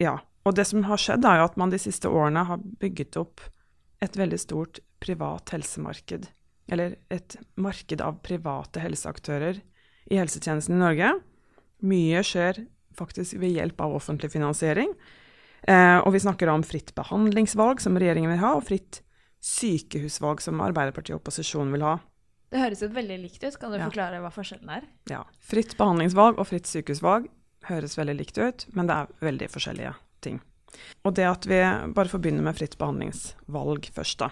ja. 0.00 0.14
Og 0.46 0.54
det 0.56 0.64
som 0.70 0.86
har 0.86 1.02
skjedd, 1.02 1.26
er 1.26 1.42
jo 1.42 1.48
at 1.50 1.58
man 1.60 1.74
de 1.74 1.82
siste 1.82 2.08
årene 2.08 2.46
har 2.48 2.62
bygget 2.80 3.18
opp 3.20 3.42
et 4.04 4.18
veldig 4.18 4.38
stort 4.40 4.80
privat 5.02 5.54
helsemarked. 5.54 6.28
Eller 6.68 6.98
et 7.12 7.36
marked 7.56 8.02
av 8.04 8.20
private 8.24 8.82
helseaktører 8.82 9.62
i 10.08 10.18
helsetjenesten 10.20 10.76
i 10.76 10.82
Norge. 10.82 11.12
Mye 11.88 12.22
skjer 12.26 12.64
faktisk 12.98 13.38
ved 13.40 13.54
hjelp 13.56 13.80
av 13.84 13.96
offentlig 13.98 14.32
finansiering. 14.34 14.92
Eh, 15.62 15.98
og 15.98 16.12
vi 16.14 16.22
snakker 16.22 16.50
om 16.52 16.64
fritt 16.66 16.94
behandlingsvalg, 16.98 17.82
som 17.82 17.98
regjeringen 17.98 18.32
vil 18.34 18.42
ha, 18.42 18.54
og 18.58 18.66
fritt 18.68 19.00
sykehusvalg, 19.44 20.42
som 20.42 20.62
Arbeiderpartiet 20.64 21.16
og 21.16 21.22
opposisjonen 21.22 21.74
vil 21.74 21.86
ha. 21.86 21.96
Det 22.48 22.62
høres 22.62 22.82
jo 22.82 22.88
veldig 22.94 23.18
likt 23.22 23.42
ut. 23.44 23.56
Kan 23.60 23.74
du 23.74 23.78
ja. 23.78 23.86
forklare 23.90 24.22
hva 24.24 24.30
forskjellen 24.32 24.70
er? 24.78 24.86
Ja. 25.10 25.24
Fritt 25.44 25.76
behandlingsvalg 25.78 26.38
og 26.40 26.48
fritt 26.48 26.70
sykehusvalg 26.70 27.28
høres 27.68 27.98
veldig 27.98 28.16
likt 28.16 28.38
ut, 28.40 28.64
men 28.72 28.88
det 28.88 28.96
er 28.96 29.24
veldig 29.24 29.50
forskjellige. 29.52 29.92
Og 31.06 31.14
det 31.16 31.26
at 31.28 31.46
vi 31.48 31.58
bare 31.94 32.10
får 32.10 32.22
begynne 32.22 32.44
med 32.44 32.56
fritt 32.58 32.76
behandlingsvalg 32.80 33.90
først, 33.94 34.24
da. 34.24 34.30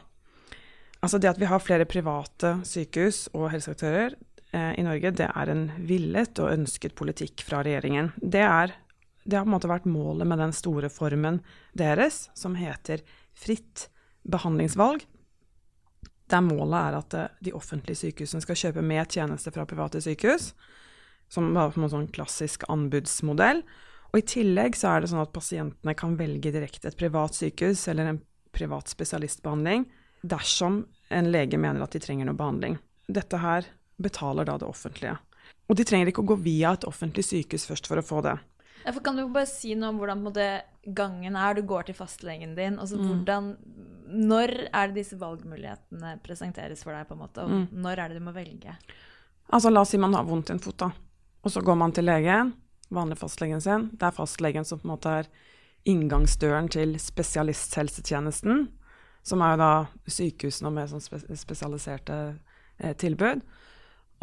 Altså 1.04 1.20
det 1.20 1.30
at 1.30 1.40
vi 1.40 1.48
har 1.50 1.62
flere 1.62 1.86
private 1.88 2.56
sykehus 2.66 3.26
og 3.36 3.50
helseaktører 3.52 4.16
eh, 4.56 4.72
i 4.80 4.84
Norge, 4.86 5.12
det 5.14 5.28
er 5.28 5.52
en 5.52 5.66
villet 5.86 6.40
og 6.42 6.52
ønsket 6.54 6.96
politikk 6.98 7.44
fra 7.46 7.60
regjeringen. 7.66 8.10
Det, 8.16 8.42
er, 8.42 8.72
det 9.24 9.38
har 9.38 9.44
på 9.44 9.50
en 9.52 9.56
måte 9.58 9.70
vært 9.70 9.88
målet 9.90 10.28
med 10.28 10.40
den 10.42 10.56
store 10.56 10.90
formen 10.92 11.42
deres, 11.76 12.26
som 12.34 12.56
heter 12.58 13.04
fritt 13.36 13.88
behandlingsvalg. 14.26 15.04
Der 16.32 16.42
målet 16.42 16.80
er 16.80 16.98
at 16.98 17.14
eh, 17.14 17.34
de 17.44 17.54
offentlige 17.54 18.00
sykehusene 18.02 18.42
skal 18.42 18.58
kjøpe 18.64 18.84
mer 18.86 19.06
tjenester 19.06 19.54
fra 19.54 19.68
private 19.68 20.02
sykehus, 20.02 20.54
som 21.30 21.52
en 21.54 21.90
sånn 21.90 22.10
klassisk 22.14 22.66
anbudsmodell. 22.70 23.62
Og 24.12 24.20
I 24.20 24.26
tillegg 24.26 24.76
så 24.78 24.94
er 24.94 25.02
det 25.02 25.10
sånn 25.12 25.22
at 25.24 25.34
pasientene 25.34 25.94
kan 25.98 26.16
velge 26.18 26.52
direkte 26.54 26.90
et 26.90 26.98
privat 26.98 27.36
sykehus 27.36 27.86
eller 27.92 28.12
en 28.12 28.20
privat 28.56 28.88
spesialistbehandling 28.88 29.84
dersom 30.26 30.84
en 31.12 31.30
lege 31.30 31.58
mener 31.60 31.84
at 31.84 31.94
de 31.94 32.00
trenger 32.02 32.28
noe 32.28 32.38
behandling. 32.38 32.78
Dette 33.06 33.38
her 33.42 33.68
betaler 34.02 34.48
da 34.48 34.56
det 34.60 34.68
offentlige. 34.68 35.16
Og 35.70 35.78
de 35.78 35.86
trenger 35.86 36.10
ikke 36.10 36.24
å 36.24 36.30
gå 36.32 36.38
via 36.42 36.74
et 36.74 36.86
offentlig 36.88 37.26
sykehus 37.26 37.66
først 37.68 37.88
for 37.90 38.00
å 38.00 38.06
få 38.06 38.22
det. 38.26 38.36
Ja, 38.84 38.92
for 38.92 39.02
kan 39.02 39.18
du 39.18 39.24
bare 39.34 39.48
si 39.50 39.74
noe 39.74 39.90
om 39.90 40.00
hvordan 40.00 40.22
måte, 40.22 40.46
gangen 40.94 41.36
er? 41.38 41.56
Du 41.56 41.66
går 41.66 41.88
til 41.88 41.96
fastlegen 41.98 42.54
din. 42.58 42.76
Altså, 42.78 42.98
mm. 43.00 43.06
hvordan, 43.08 43.48
når 44.30 44.52
er 44.68 44.90
det 44.92 45.00
disse 45.00 45.18
valgmulighetene 45.18 46.16
presenteres 46.22 46.84
for 46.86 46.94
deg? 46.94 47.08
på 47.08 47.16
en 47.16 47.22
måte, 47.24 47.42
og 47.42 47.50
mm. 47.50 47.64
Når 47.82 48.02
er 48.02 48.12
det 48.12 48.20
du 48.20 48.26
må 48.28 48.34
velge? 48.36 48.76
Altså, 49.50 49.72
La 49.72 49.82
oss 49.82 49.94
si 49.94 49.98
man 50.02 50.14
har 50.14 50.26
vondt 50.28 50.52
i 50.52 50.56
en 50.56 50.62
fot, 50.62 50.78
da. 50.86 50.92
Og 51.42 51.52
så 51.52 51.62
går 51.66 51.78
man 51.78 51.94
til 51.94 52.06
legen 52.06 52.54
vanlig 52.88 53.18
fastlegen 53.18 53.60
sin. 53.60 53.90
Det 53.92 54.08
er 54.08 54.16
fastlegen 54.16 54.64
som 54.64 54.80
på 54.80 54.88
en 54.88 54.94
måte 54.94 55.12
er 55.22 55.30
inngangsdøren 55.86 56.68
til 56.72 56.96
spesialisthelsetjenesten, 57.00 58.66
som 59.26 59.42
er 59.42 59.54
jo 59.54 59.60
da 59.62 59.70
sykehusene 60.10 60.72
mer 60.74 60.90
sånn 60.90 61.02
spesialiserte 61.02 62.18
eh, 62.78 62.94
tilbud. 62.98 63.42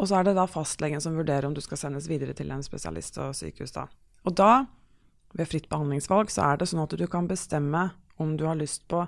Og 0.00 0.08
så 0.10 0.18
er 0.18 0.28
det 0.28 0.36
da 0.38 0.46
fastlegen 0.50 1.00
som 1.00 1.16
vurderer 1.16 1.46
om 1.48 1.54
du 1.56 1.62
skal 1.64 1.80
sendes 1.80 2.08
videre 2.10 2.34
til 2.36 2.50
en 2.52 2.64
spesialist 2.64 3.20
og 3.22 3.36
sykehus. 3.36 3.72
da. 3.76 3.86
Og 4.24 4.36
da, 4.36 4.66
ved 5.34 5.50
fritt 5.50 5.68
behandlingsvalg, 5.70 6.32
så 6.32 6.48
er 6.48 6.58
det 6.58 6.68
sånn 6.70 6.84
at 6.84 6.96
du 6.98 7.06
kan 7.10 7.28
bestemme 7.30 7.90
om 8.20 8.36
du 8.38 8.46
har 8.48 8.58
lyst 8.58 8.88
på 8.88 9.04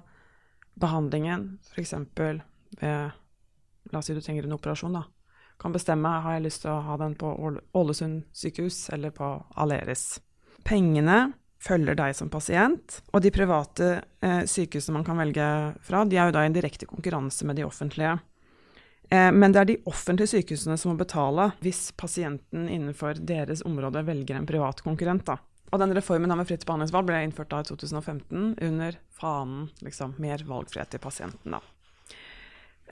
behandlingen, 0.80 1.56
f.eks. 1.72 1.94
ved 2.80 3.22
La 3.92 4.00
oss 4.00 4.08
si 4.10 4.14
du 4.16 4.18
trenger 4.18 4.48
en 4.48 4.56
operasjon, 4.56 4.96
da 4.98 5.04
kan 5.60 5.75
bestemme 5.75 6.10
har 6.25 6.36
jeg 6.36 6.46
lyst 6.46 6.64
til 6.64 6.72
å 6.72 6.82
ha 6.84 6.98
den 7.00 7.16
på 7.18 7.32
Ålesund 7.76 8.25
sykehus 8.36 8.88
eller 8.94 9.14
på 9.16 9.30
Aleris. 9.56 10.18
Pengene 10.66 11.32
følger 11.62 11.96
deg 11.98 12.14
som 12.16 12.30
pasient, 12.30 13.00
og 13.12 13.22
de 13.25 13.32
private 13.34 13.90
eh, 14.25 14.42
sykehusene 14.48 14.98
man 14.98 15.06
kan 15.06 15.18
velge 15.20 15.46
fra, 15.86 16.04
de 16.04 16.18
er 16.18 16.28
jo 16.28 16.36
da 16.36 16.44
i 16.44 16.50
en 16.50 16.56
direkte 16.56 16.88
konkurranse 16.88 17.46
med 17.48 17.58
de 17.58 17.64
offentlige. 17.66 18.18
Eh, 19.10 19.30
men 19.32 19.54
det 19.54 19.62
er 19.62 19.70
de 19.72 19.78
offentlige 19.88 20.34
sykehusene 20.34 20.76
som 20.78 20.92
må 20.92 21.00
betale 21.00 21.50
hvis 21.64 21.88
pasienten 21.98 22.68
innenfor 22.68 23.20
deres 23.22 23.64
område 23.66 24.04
velger 24.06 24.38
en 24.38 24.48
privat 24.48 24.82
konkurrent. 24.84 25.26
da. 25.26 25.38
Og 25.72 25.82
den 25.82 25.94
reformen 25.96 26.30
med 26.30 26.46
fritt 26.46 26.66
behandlingsvalg 26.66 27.08
ble 27.08 27.22
innført 27.26 27.50
da 27.50 27.62
i 27.62 27.66
2015 27.70 28.52
under 28.68 28.98
fanen 29.16 29.66
liksom, 29.82 30.14
mer 30.22 30.44
valgfrihet 30.46 30.94
til 30.94 31.02
pasienten. 31.02 31.56
da. 31.56 31.62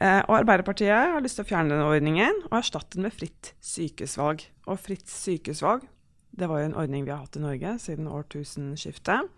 Eh, 0.03 0.21
og 0.27 0.41
Arbeiderpartiet 0.41 0.91
har 1.15 1.23
lyst 1.23 1.39
til 1.39 1.47
å 1.47 1.49
fjerne 1.53 1.71
denne 1.71 1.87
ordningen 1.87 2.41
og 2.49 2.57
erstatte 2.59 2.97
den 2.97 3.07
med 3.07 3.15
fritt 3.15 3.53
sykehusvalg. 3.63 4.43
Og 4.67 4.81
fritt 4.83 5.11
sykehusvalg 5.11 5.87
det 6.35 6.49
var 6.51 6.61
jo 6.61 6.71
en 6.71 6.79
ordning 6.83 7.05
vi 7.07 7.13
har 7.15 7.23
hatt 7.23 7.39
i 7.39 7.43
Norge 7.43 7.77
siden 7.79 8.11
årtusenskiftet. 8.11 9.29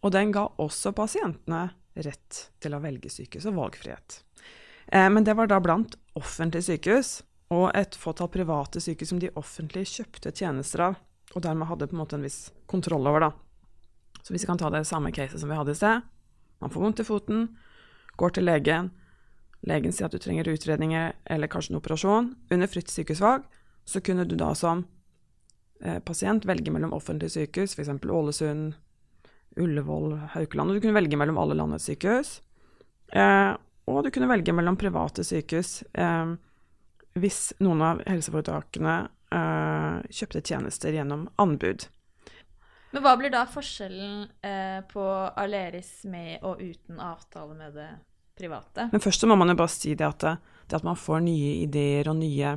Og 0.00 0.12
den 0.14 0.32
ga 0.32 0.46
også 0.62 0.94
pasientene 0.96 1.68
rett 2.06 2.40
til 2.62 2.76
å 2.76 2.80
velge 2.80 3.10
sykehus 3.12 3.48
og 3.50 3.58
valgfrihet. 3.58 4.20
Eh, 4.92 5.08
men 5.12 5.26
det 5.26 5.36
var 5.36 5.50
da 5.50 5.60
blant 5.60 5.98
offentlige 6.16 6.70
sykehus 6.70 7.18
og 7.52 7.68
et 7.78 7.96
fåtall 7.98 8.30
private 8.32 8.80
sykehus 8.82 9.12
som 9.12 9.20
de 9.22 9.32
offentlige 9.38 10.00
kjøpte 10.00 10.32
tjenester 10.34 10.88
av, 10.88 10.96
og 11.34 11.42
dermed 11.44 11.68
hadde 11.68 11.88
på 11.90 11.96
en 11.96 12.00
måte 12.00 12.16
en 12.18 12.24
viss 12.24 12.50
kontroll 12.70 13.06
over. 13.06 13.28
da. 13.28 13.30
Så 14.22 14.32
hvis 14.32 14.42
vi 14.46 14.50
kan 14.50 14.58
ta 14.58 14.70
det 14.72 14.86
samme 14.88 15.12
caset 15.14 15.40
som 15.40 15.50
vi 15.52 15.58
hadde 15.58 15.74
i 15.74 15.78
sted. 15.78 16.02
Man 16.64 16.72
får 16.72 16.82
vondt 16.82 17.00
i 17.02 17.04
foten, 17.04 17.48
går 18.16 18.32
til 18.34 18.48
legen, 18.48 18.90
legen 19.66 19.94
sier 19.94 20.08
at 20.08 20.14
du 20.14 20.20
trenger 20.22 20.48
utredninger 20.52 21.14
eller 21.24 21.50
kanskje 21.50 21.74
en 21.74 21.80
operasjon, 21.80 22.32
under 22.52 22.70
fritt 22.70 22.90
sykehusvalg, 22.92 23.46
så 23.86 24.02
kunne 24.04 24.26
du 24.28 24.36
da 24.38 24.52
som 24.58 24.84
eh, 25.82 25.98
pasient 26.04 26.46
velge 26.46 26.72
mellom 26.74 26.94
offentlige 26.96 27.36
sykehus, 27.38 27.76
f.eks. 27.76 27.92
Ålesund, 28.04 28.74
Ullevål, 29.56 30.18
Haukeland, 30.34 30.70
og 30.70 30.76
du 30.76 30.84
kunne 30.84 30.98
velge 30.98 31.16
mellom 31.16 31.38
alle 31.40 31.56
landets 31.56 31.88
sykehus. 31.88 32.40
Eh, 33.12 33.52
og 33.86 34.02
du 34.04 34.10
kunne 34.10 34.30
velge 34.30 34.52
mellom 34.52 34.76
private 34.78 35.24
sykehus 35.24 35.80
eh, 35.94 36.34
hvis 37.16 37.52
noen 37.64 37.84
av 37.86 38.02
helseforetakene 38.04 38.96
eh, 39.32 40.00
kjøpte 40.10 40.42
tjenester 40.44 40.96
gjennom 40.96 41.28
anbud. 41.40 41.86
Men 42.92 43.04
hva 43.04 43.14
blir 43.18 43.32
da 43.32 43.44
forskjellen 43.50 44.26
eh, 44.46 44.82
på 44.90 45.06
Aleris 45.36 46.04
med 46.08 46.44
og 46.46 46.60
uten 46.62 47.00
avtale 47.02 47.56
med 47.56 47.74
det 47.76 47.90
private. 48.36 48.88
Men 48.92 49.02
først 49.02 49.22
så 49.22 49.28
må 49.30 49.36
man 49.38 49.50
jo 49.52 49.58
bare 49.58 49.72
si 49.72 49.94
det 49.96 50.06
at, 50.06 50.24
det 50.68 50.78
at 50.78 50.86
man 50.86 50.98
får 50.98 51.22
nye 51.26 51.52
ideer 51.66 52.12
og 52.12 52.18
nye 52.20 52.56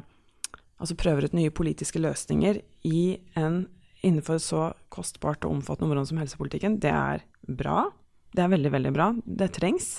Altså 0.80 0.96
prøver 0.96 1.26
ut 1.28 1.34
nye 1.36 1.52
politiske 1.52 2.00
løsninger 2.00 2.62
i 2.88 3.18
en 3.36 3.66
innenfor 4.00 4.38
så 4.40 4.62
kostbart 4.88 5.44
og 5.44 5.58
omfattende 5.58 5.90
område 5.90 6.08
som 6.08 6.22
helsepolitikken, 6.22 6.78
det 6.80 6.94
er 6.96 7.26
bra. 7.44 7.90
Det 8.32 8.46
er 8.46 8.54
veldig, 8.54 8.72
veldig 8.72 8.94
bra. 8.96 9.10
Det 9.26 9.50
trengs. 9.58 9.90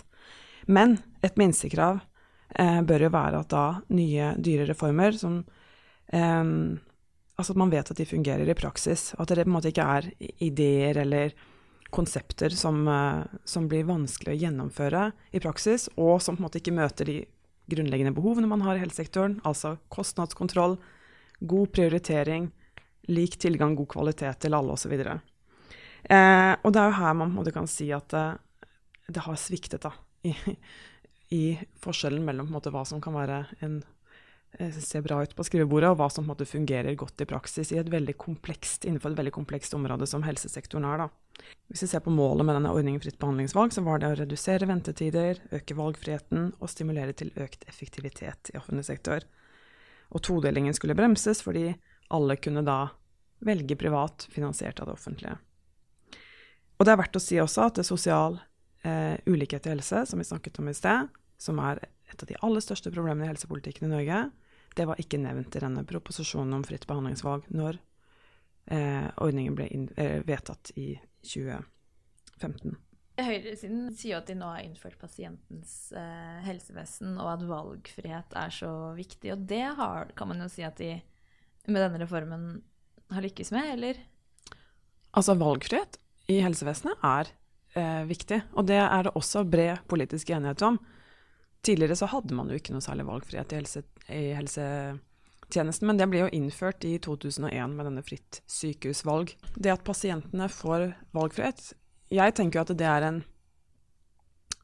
Men 0.72 0.96
et 1.20 1.36
minstekrav 1.36 2.00
eh, 2.56 2.80
bør 2.80 3.04
jo 3.04 3.12
være 3.12 3.42
at 3.42 3.50
da 3.52 3.64
nye, 3.92 4.32
dyre 4.40 4.70
reformer 4.70 5.20
som 5.20 5.42
eh, 6.08 6.54
Altså 7.40 7.54
at 7.54 7.60
man 7.62 7.70
vet 7.72 7.88
at 7.88 7.96
de 7.96 8.04
fungerer 8.04 8.48
i 8.52 8.54
praksis, 8.56 9.14
og 9.14 9.22
at 9.22 9.30
det 9.32 9.46
på 9.46 9.48
en 9.48 9.54
måte 9.54 9.70
ikke 9.70 9.84
er 9.88 10.08
ideer 10.44 10.98
eller 11.00 11.32
konsepter 11.90 12.54
som, 12.54 12.88
eh, 12.88 13.24
som, 13.44 13.68
blir 13.68 13.88
vanskelig 13.88 14.34
å 14.34 14.40
gjennomføre 14.44 15.10
i 15.30 15.40
praksis, 15.42 15.88
og 15.96 16.22
som 16.22 16.36
på 16.36 16.42
en 16.42 16.48
måte 16.48 16.60
ikke 16.60 16.76
møter 16.76 17.08
de 17.08 17.18
grunnleggende 17.70 18.14
behovene 18.16 18.50
man 18.50 18.64
har 18.66 18.78
i 18.78 18.82
helsesektoren, 18.82 19.38
altså 19.46 19.76
kostnadskontroll, 19.88 20.78
god 21.40 21.72
prioritering, 21.72 22.50
lik 23.08 23.38
tilgang, 23.40 23.76
god 23.78 23.90
kvalitet 23.94 24.42
til 24.42 24.54
alle 24.54 24.74
osv. 24.74 24.92
Eh, 24.92 25.20
det 26.08 26.82
er 26.82 26.90
jo 26.90 26.98
her 27.00 27.14
man 27.14 27.28
på 27.28 27.32
en 27.32 27.38
måte 27.38 27.54
kan 27.54 27.70
si 27.70 27.90
at 27.94 28.10
det, 28.14 28.26
det 29.08 29.24
har 29.26 29.38
sviktet 29.38 29.86
da, 29.86 29.94
i, 30.26 30.34
i 31.34 31.44
forskjellen 31.82 32.24
mellom 32.26 32.50
måte, 32.52 32.72
hva 32.74 32.84
som 32.88 33.02
kan 33.02 33.16
være 33.16 33.44
en 33.64 33.80
Eh, 33.80 33.99
ser 34.58 35.02
bra 35.02 35.22
ut 35.22 35.34
på 35.36 35.44
skrivebordet, 35.46 35.92
og 35.92 36.00
hva 36.00 36.08
som 36.12 36.26
måte 36.26 36.46
fungerer 36.48 36.96
godt 36.98 37.22
i 37.22 37.28
praksis 37.28 37.72
komplekst, 38.18 38.84
innenfor 38.84 39.12
et 39.12 39.18
veldig 39.18 39.32
komplekst 39.32 39.74
område 39.74 40.06
som 40.06 40.22
helsesektoren 40.26 40.84
er. 40.84 41.04
Da. 41.04 41.44
Hvis 41.70 41.84
vi 41.84 41.90
ser 41.92 42.02
på 42.04 42.10
målet 42.10 42.44
med 42.46 42.58
denne 42.58 42.72
ordningen 42.74 43.00
fritt 43.00 43.18
behandlingsvalg, 43.18 43.72
så 43.72 43.84
var 43.86 44.00
det 44.00 44.10
å 44.10 44.18
redusere 44.18 44.68
ventetider, 44.68 45.40
øke 45.54 45.76
valgfriheten 45.78 46.50
og 46.58 46.70
stimulere 46.70 47.14
til 47.16 47.30
økt 47.40 47.64
effektivitet 47.70 48.52
i 48.52 48.58
offentlig 48.58 48.88
sektor. 48.90 49.24
Og 50.10 50.24
todelingen 50.26 50.74
skulle 50.74 50.98
bremses 50.98 51.42
fordi 51.46 51.70
alle 52.10 52.36
kunne 52.42 52.66
da 52.66 52.90
velge 53.46 53.76
privat, 53.78 54.26
finansiert 54.30 54.82
av 54.82 54.90
det 54.90 54.98
offentlige. 54.98 55.38
Og 56.76 56.86
det 56.86 56.92
er 56.92 57.00
verdt 57.00 57.16
å 57.16 57.22
si 57.22 57.38
også 57.40 57.68
at 57.68 57.78
det 57.78 57.86
sosial 57.88 58.38
eh, 58.84 59.16
ulikhet 59.28 59.66
i 59.68 59.74
helse, 59.74 60.04
som 60.08 60.20
vi 60.20 60.26
snakket 60.26 60.58
om 60.60 60.68
i 60.68 60.76
sted, 60.76 61.08
som 61.40 61.60
er 61.62 61.80
et 62.10 62.20
av 62.20 62.28
de 62.28 62.38
aller 62.44 62.64
største 62.64 62.92
problemene 62.92 63.28
i 63.28 63.30
helsepolitikken 63.30 63.86
i 63.88 63.92
Norge, 63.94 64.20
det 64.76 64.86
var 64.88 65.00
ikke 65.02 65.20
nevnt 65.20 65.56
i 65.56 65.62
denne 65.62 65.84
proposisjonen 65.88 66.60
om 66.60 66.66
fritt 66.66 66.86
behandlingsvalg 66.88 67.48
når 67.54 67.80
eh, 68.70 69.08
ordningen 69.20 69.56
ble 69.58 69.66
inn, 69.72 69.88
eh, 70.00 70.20
vedtatt 70.26 70.72
i 70.78 70.92
2015. 71.26 72.76
Høyresiden 73.20 73.90
sier 73.92 74.14
jo 74.14 74.20
at 74.22 74.30
de 74.30 74.36
nå 74.38 74.48
har 74.48 74.62
innført 74.64 74.96
pasientens 75.00 75.90
eh, 75.96 76.38
helsevesen, 76.46 77.18
og 77.20 77.34
at 77.34 77.42
valgfrihet 77.48 78.36
er 78.38 78.54
så 78.54 78.70
viktig. 78.96 79.34
Og 79.34 79.42
det 79.50 79.66
har, 79.76 80.12
kan 80.16 80.30
man 80.30 80.40
jo 80.44 80.48
si 80.52 80.64
at 80.64 80.80
de 80.80 80.94
med 81.68 81.82
denne 81.82 82.00
reformen 82.00 82.46
har 83.10 83.26
lykkes 83.26 83.52
med, 83.52 83.74
eller? 83.74 84.00
Altså, 85.10 85.34
valgfrihet 85.36 85.98
i 86.30 86.38
helsevesenet 86.44 87.04
er 87.04 87.32
eh, 87.74 88.02
viktig, 88.08 88.40
og 88.54 88.70
det 88.70 88.78
er 88.80 89.06
det 89.06 89.16
også 89.18 89.44
bred 89.48 89.82
politisk 89.90 90.32
enighet 90.32 90.64
om. 90.66 90.78
Tidligere 91.62 91.96
så 91.96 92.08
hadde 92.08 92.36
man 92.36 92.48
jo 92.48 92.56
ikke 92.56 92.72
noe 92.72 92.84
særlig 92.84 93.04
valgfrihet 93.08 93.52
i, 93.52 93.58
helse, 93.58 93.82
i 94.08 94.30
helsetjenesten, 94.32 95.88
men 95.90 95.98
det 96.00 96.08
ble 96.08 96.22
jo 96.22 96.30
innført 96.36 96.86
i 96.88 96.94
2001 97.04 97.74
med 97.74 97.88
denne 97.90 98.04
fritt 98.06 98.40
sykehusvalg. 98.48 99.34
Det 99.56 99.74
at 99.74 99.84
pasientene 99.84 100.48
får 100.52 100.90
valgfrihet 101.16 101.74
Jeg 102.10 102.34
tenker 102.34 102.58
jo 102.58 102.64
at 102.64 102.72
det 102.80 102.88
er 102.88 103.06
en, 103.06 103.20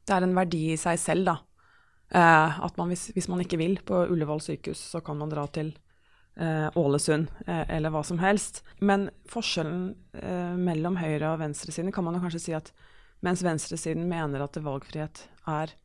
det 0.08 0.16
er 0.16 0.24
en 0.24 0.38
verdi 0.38 0.62
i 0.72 0.80
seg 0.80 0.98
selv, 0.98 1.28
da. 1.28 1.36
Eh, 2.10 2.60
at 2.64 2.78
man, 2.80 2.88
hvis, 2.90 3.10
hvis, 3.14 3.28
man 3.28 3.42
ikke 3.44 3.60
vil 3.60 3.76
på 3.84 4.06
Ullevål 4.08 4.40
sykehus, 4.42 4.80
så 4.94 5.02
kan 5.04 5.20
man 5.20 5.30
dra 5.30 5.44
til 5.52 5.74
eh, 6.40 6.66
Ålesund 6.80 7.28
eh, 7.46 7.64
eller 7.76 7.92
hva 7.92 8.02
som 8.06 8.18
helst. 8.22 8.62
Men 8.80 9.10
forskjellen 9.30 9.88
eh, 10.16 10.54
mellom 10.56 10.96
høyre- 10.96 11.34
og 11.34 11.42
venstresiden 11.44 11.92
kan 11.92 12.08
man 12.08 12.16
jo 12.16 12.24
kanskje 12.24 12.44
si 12.48 12.56
at 12.56 12.72
mens 13.26 13.44
venstresiden 13.44 14.08
mener 14.08 14.44
at 14.44 14.56
valgfrihet 14.62 15.26
er 15.50 15.76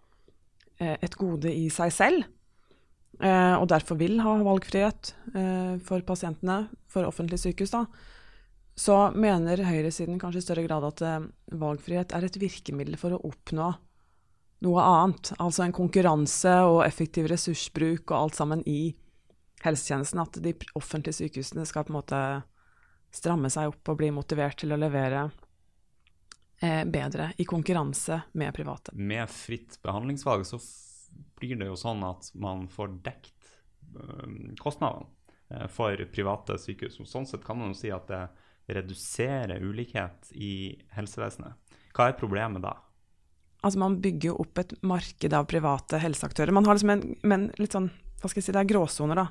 et 1.02 1.18
gode 1.20 1.52
i 1.54 1.68
seg 1.74 1.94
selv, 1.96 2.26
eh, 3.22 3.56
og 3.58 3.68
derfor 3.72 4.00
vil 4.00 4.20
ha 4.24 4.38
valgfrihet 4.46 5.14
eh, 5.36 5.76
for 5.86 6.04
pasientene, 6.08 6.66
for 6.92 7.08
offentlige 7.08 7.46
sykehus, 7.46 7.76
da, 7.76 7.86
så 8.82 8.98
mener 9.14 9.62
høyresiden 9.68 10.20
kanskje 10.22 10.42
i 10.42 10.46
større 10.46 10.66
grad 10.66 10.86
at 10.88 11.02
valgfrihet 11.60 12.14
er 12.16 12.26
et 12.26 12.38
virkemiddel 12.40 12.96
for 12.98 13.14
å 13.14 13.24
oppnå 13.28 13.68
noe 14.66 14.86
annet. 14.86 15.34
Altså 15.42 15.66
en 15.66 15.76
konkurranse 15.76 16.54
og 16.68 16.82
effektiv 16.86 17.30
ressursbruk 17.32 18.12
og 18.12 18.18
alt 18.18 18.40
sammen 18.40 18.64
i 18.70 18.94
helsetjenesten. 19.66 20.22
At 20.24 20.40
de 20.44 20.56
offentlige 20.78 21.20
sykehusene 21.20 21.66
skal 21.70 21.86
på 21.88 21.94
en 21.94 22.00
måte 22.00 22.22
stramme 23.12 23.52
seg 23.52 23.74
opp 23.74 23.92
og 23.92 24.00
bli 24.00 24.12
motivert 24.16 24.62
til 24.62 24.74
å 24.74 24.80
levere 24.80 25.26
eh, 25.28 25.41
bedre 26.62 27.32
i 27.42 27.46
konkurranse 27.50 28.20
med 28.38 28.54
private. 28.54 28.94
Med 28.94 29.30
fritt 29.34 29.80
behandlingsvalg 29.82 30.46
så 30.46 30.60
blir 31.42 31.58
det 31.58 31.72
jo 31.72 31.80
sånn 31.80 32.04
at 32.06 32.30
man 32.38 32.68
får 32.72 32.94
dekt 33.06 33.56
øh, 33.98 34.54
kostnadene 34.62 35.10
øh, 35.50 35.68
for 35.72 35.98
private 36.14 36.58
sykehus. 36.62 37.00
Sånn 37.10 37.28
sett 37.30 37.46
kan 37.46 37.60
man 37.60 37.74
jo 37.74 37.80
si 37.82 37.92
at 37.94 38.08
det 38.12 38.24
reduserer 38.72 39.64
ulikhet 39.66 40.32
i 40.38 40.78
helsevesenet. 40.96 41.58
Hva 41.96 42.08
er 42.08 42.20
problemet 42.20 42.64
da? 42.64 42.78
Altså 43.62 43.82
Man 43.82 44.00
bygger 44.02 44.32
jo 44.32 44.38
opp 44.42 44.62
et 44.62 44.76
marked 44.86 45.34
av 45.38 45.50
private 45.50 46.00
helseaktører. 46.02 46.54
Man 46.56 46.66
har 46.66 46.78
liksom 46.78 46.94
en, 46.94 47.04
men 47.28 47.50
litt 47.62 47.76
sånn, 47.76 47.90
hva 48.22 48.30
skal 48.30 48.42
jeg 48.42 48.48
si, 48.48 48.56
Det 48.56 48.62
er 48.62 48.70
gråsoner. 48.70 49.18
da. 49.18 49.28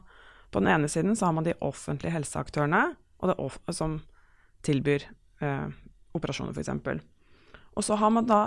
På 0.51 0.61
den 0.63 0.71
ene 0.71 0.91
siden 0.91 1.17
så 1.17 1.29
har 1.29 1.35
man 1.35 1.47
de 1.47 1.55
offentlige 1.63 2.15
helseaktørene 2.15 2.83
og 3.21 3.33
off 3.39 3.59
som 3.75 4.01
tilbyr 4.67 5.07
eh, 5.45 5.67
operasjoner, 6.17 6.53
f.eks. 6.53 7.07
Og 7.79 7.85
så 7.87 7.97
har 8.01 8.11
man 8.11 8.27
da 8.29 8.41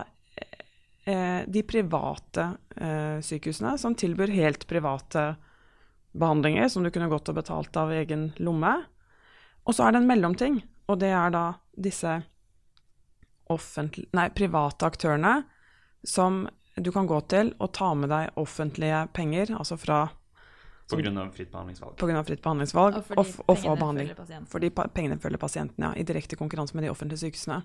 eh, 1.06 1.42
de 1.48 1.64
private 1.64 2.48
eh, 2.76 3.20
sykehusene 3.24 3.78
som 3.78 3.96
tilbyr 3.96 4.34
helt 4.36 4.68
private 4.68 5.36
behandlinger 6.14 6.68
som 6.68 6.84
du 6.84 6.92
kunne 6.92 7.10
gått 7.10 7.30
og 7.32 7.40
betalt 7.40 7.78
av 7.78 7.94
egen 7.94 8.32
lomme. 8.38 8.76
Og 9.64 9.76
så 9.76 9.88
er 9.88 9.96
det 9.96 10.04
en 10.04 10.10
mellomting, 10.10 10.60
og 10.92 11.00
det 11.02 11.14
er 11.16 11.34
da 11.34 11.46
disse 11.74 12.20
nei, 14.14 14.28
private 14.34 14.88
aktørene 14.88 15.34
som 16.04 16.44
du 16.76 16.90
kan 16.92 17.08
gå 17.08 17.20
til 17.30 17.54
og 17.62 17.72
ta 17.76 17.92
med 17.96 18.10
deg 18.10 18.38
offentlige 18.42 19.06
penger, 19.14 19.54
altså 19.58 19.78
fra 19.78 20.06
Pga. 20.90 21.30
fritt 21.32 21.50
behandlingsvalg. 21.50 21.94
På 21.98 22.08
grunn 22.10 22.20
av 22.20 22.26
fritt 22.28 22.42
behandlingsvalg, 22.44 22.98
og 23.00 23.06
fordi, 23.08 23.22
og, 23.22 23.46
og 23.48 23.60
få 23.62 23.76
behandling. 23.80 24.10
Fordi 24.52 24.70
pengene 24.94 25.16
følger 25.22 25.40
pasienten, 25.40 25.86
ja, 25.86 25.94
i 25.96 26.04
direkte 26.06 26.38
konkurranse 26.38 26.76
med 26.76 26.86
de 26.86 26.92
offentlige 26.92 27.24
sykehusene 27.24 27.62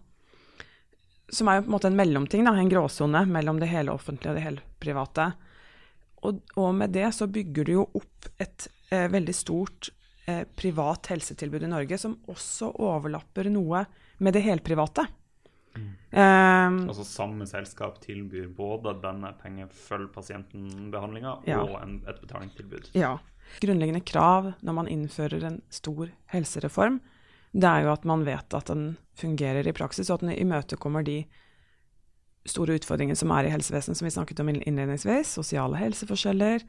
som 1.29 1.49
er 1.49 1.59
jo 1.59 1.67
på 1.67 1.69
en 1.69 1.75
måte 1.77 1.91
en 1.91 1.99
mellomting, 1.99 2.47
da, 2.47 2.55
en 2.57 2.71
gråsone 2.71 3.25
mellom 3.29 3.61
det 3.61 3.71
hele 3.73 3.93
offentlige 3.93 4.33
og 4.33 4.39
det 4.39 4.47
hele 4.47 4.65
private. 4.81 5.29
Og, 6.27 6.41
og, 6.57 6.73
med 6.75 6.95
det 6.97 7.11
så 7.15 7.29
bygger 7.31 7.69
du 7.69 7.73
jo 7.77 7.85
opp 8.01 8.31
et 8.43 8.67
eh, 8.91 9.07
veldig 9.13 9.35
stort 9.37 9.91
eh, 10.27 10.43
privat 10.59 11.13
helsetilbud 11.13 11.67
i 11.67 11.71
Norge 11.71 11.99
som 12.01 12.17
også 12.33 12.73
overlapper 12.89 13.51
noe 13.53 13.85
med 14.19 14.35
det 14.35 14.43
helprivate. 14.49 15.07
Mm. 15.79 15.91
Um, 16.11 16.79
altså 16.89 17.05
samme 17.07 17.47
selskap 17.47 18.01
tilbyr 18.03 18.49
både 18.57 18.97
denne 19.03 19.31
pengefølg 19.39 20.09
pasienten-behandlinga 20.15 21.35
ja. 21.47 21.61
og 21.63 21.77
en, 21.83 22.01
et 22.09 22.19
betalingstilbud. 22.25 22.91
Ja. 22.99 23.19
Grunnleggende 23.63 24.03
krav 24.05 24.53
når 24.65 24.77
man 24.77 24.91
innfører 24.91 25.47
en 25.47 25.61
stor 25.73 26.11
helsereform, 26.33 26.99
det 27.53 27.69
er 27.69 27.87
jo 27.87 27.93
at 27.93 28.07
man 28.09 28.25
vet 28.27 28.55
at 28.55 28.71
den 28.71 28.97
fungerer 29.19 29.67
i 29.67 29.75
praksis, 29.77 30.11
og 30.11 30.19
at 30.19 30.27
den 30.27 30.37
imøtekommer 30.37 31.07
de 31.07 31.23
store 32.49 32.79
utfordringene 32.79 33.19
som 33.19 33.33
er 33.35 33.49
i 33.49 33.53
helsevesenet, 33.53 33.99
som 33.99 34.07
vi 34.07 34.15
snakket 34.15 34.43
om 34.43 34.51
innledningsvis. 34.53 35.35
Sosiale 35.41 35.81
helseforskjeller, 35.81 36.63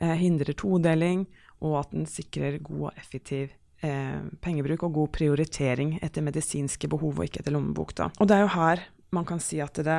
eh, 0.00 0.16
hindrer 0.20 0.54
todeling, 0.54 1.26
og 1.60 1.80
at 1.80 1.94
den 1.94 2.06
sikrer 2.10 2.58
god 2.62 2.90
og 2.90 3.00
effektiv 3.00 3.54
eh, 3.82 4.20
pengebruk 4.42 4.84
og 4.86 4.92
god 5.00 5.14
prioritering 5.16 5.96
etter 6.02 6.24
medisinske 6.24 6.88
behov, 6.88 7.16
og 7.18 7.26
ikke 7.26 7.42
etter 7.42 7.56
lommebok. 7.56 7.94
Da. 7.96 8.10
Og 8.20 8.28
det 8.28 8.36
er 8.36 8.44
jo 8.44 8.54
her 8.54 8.84
man 9.14 9.26
kan 9.26 9.40
si 9.40 9.60
at 9.62 9.78
det, 9.86 9.98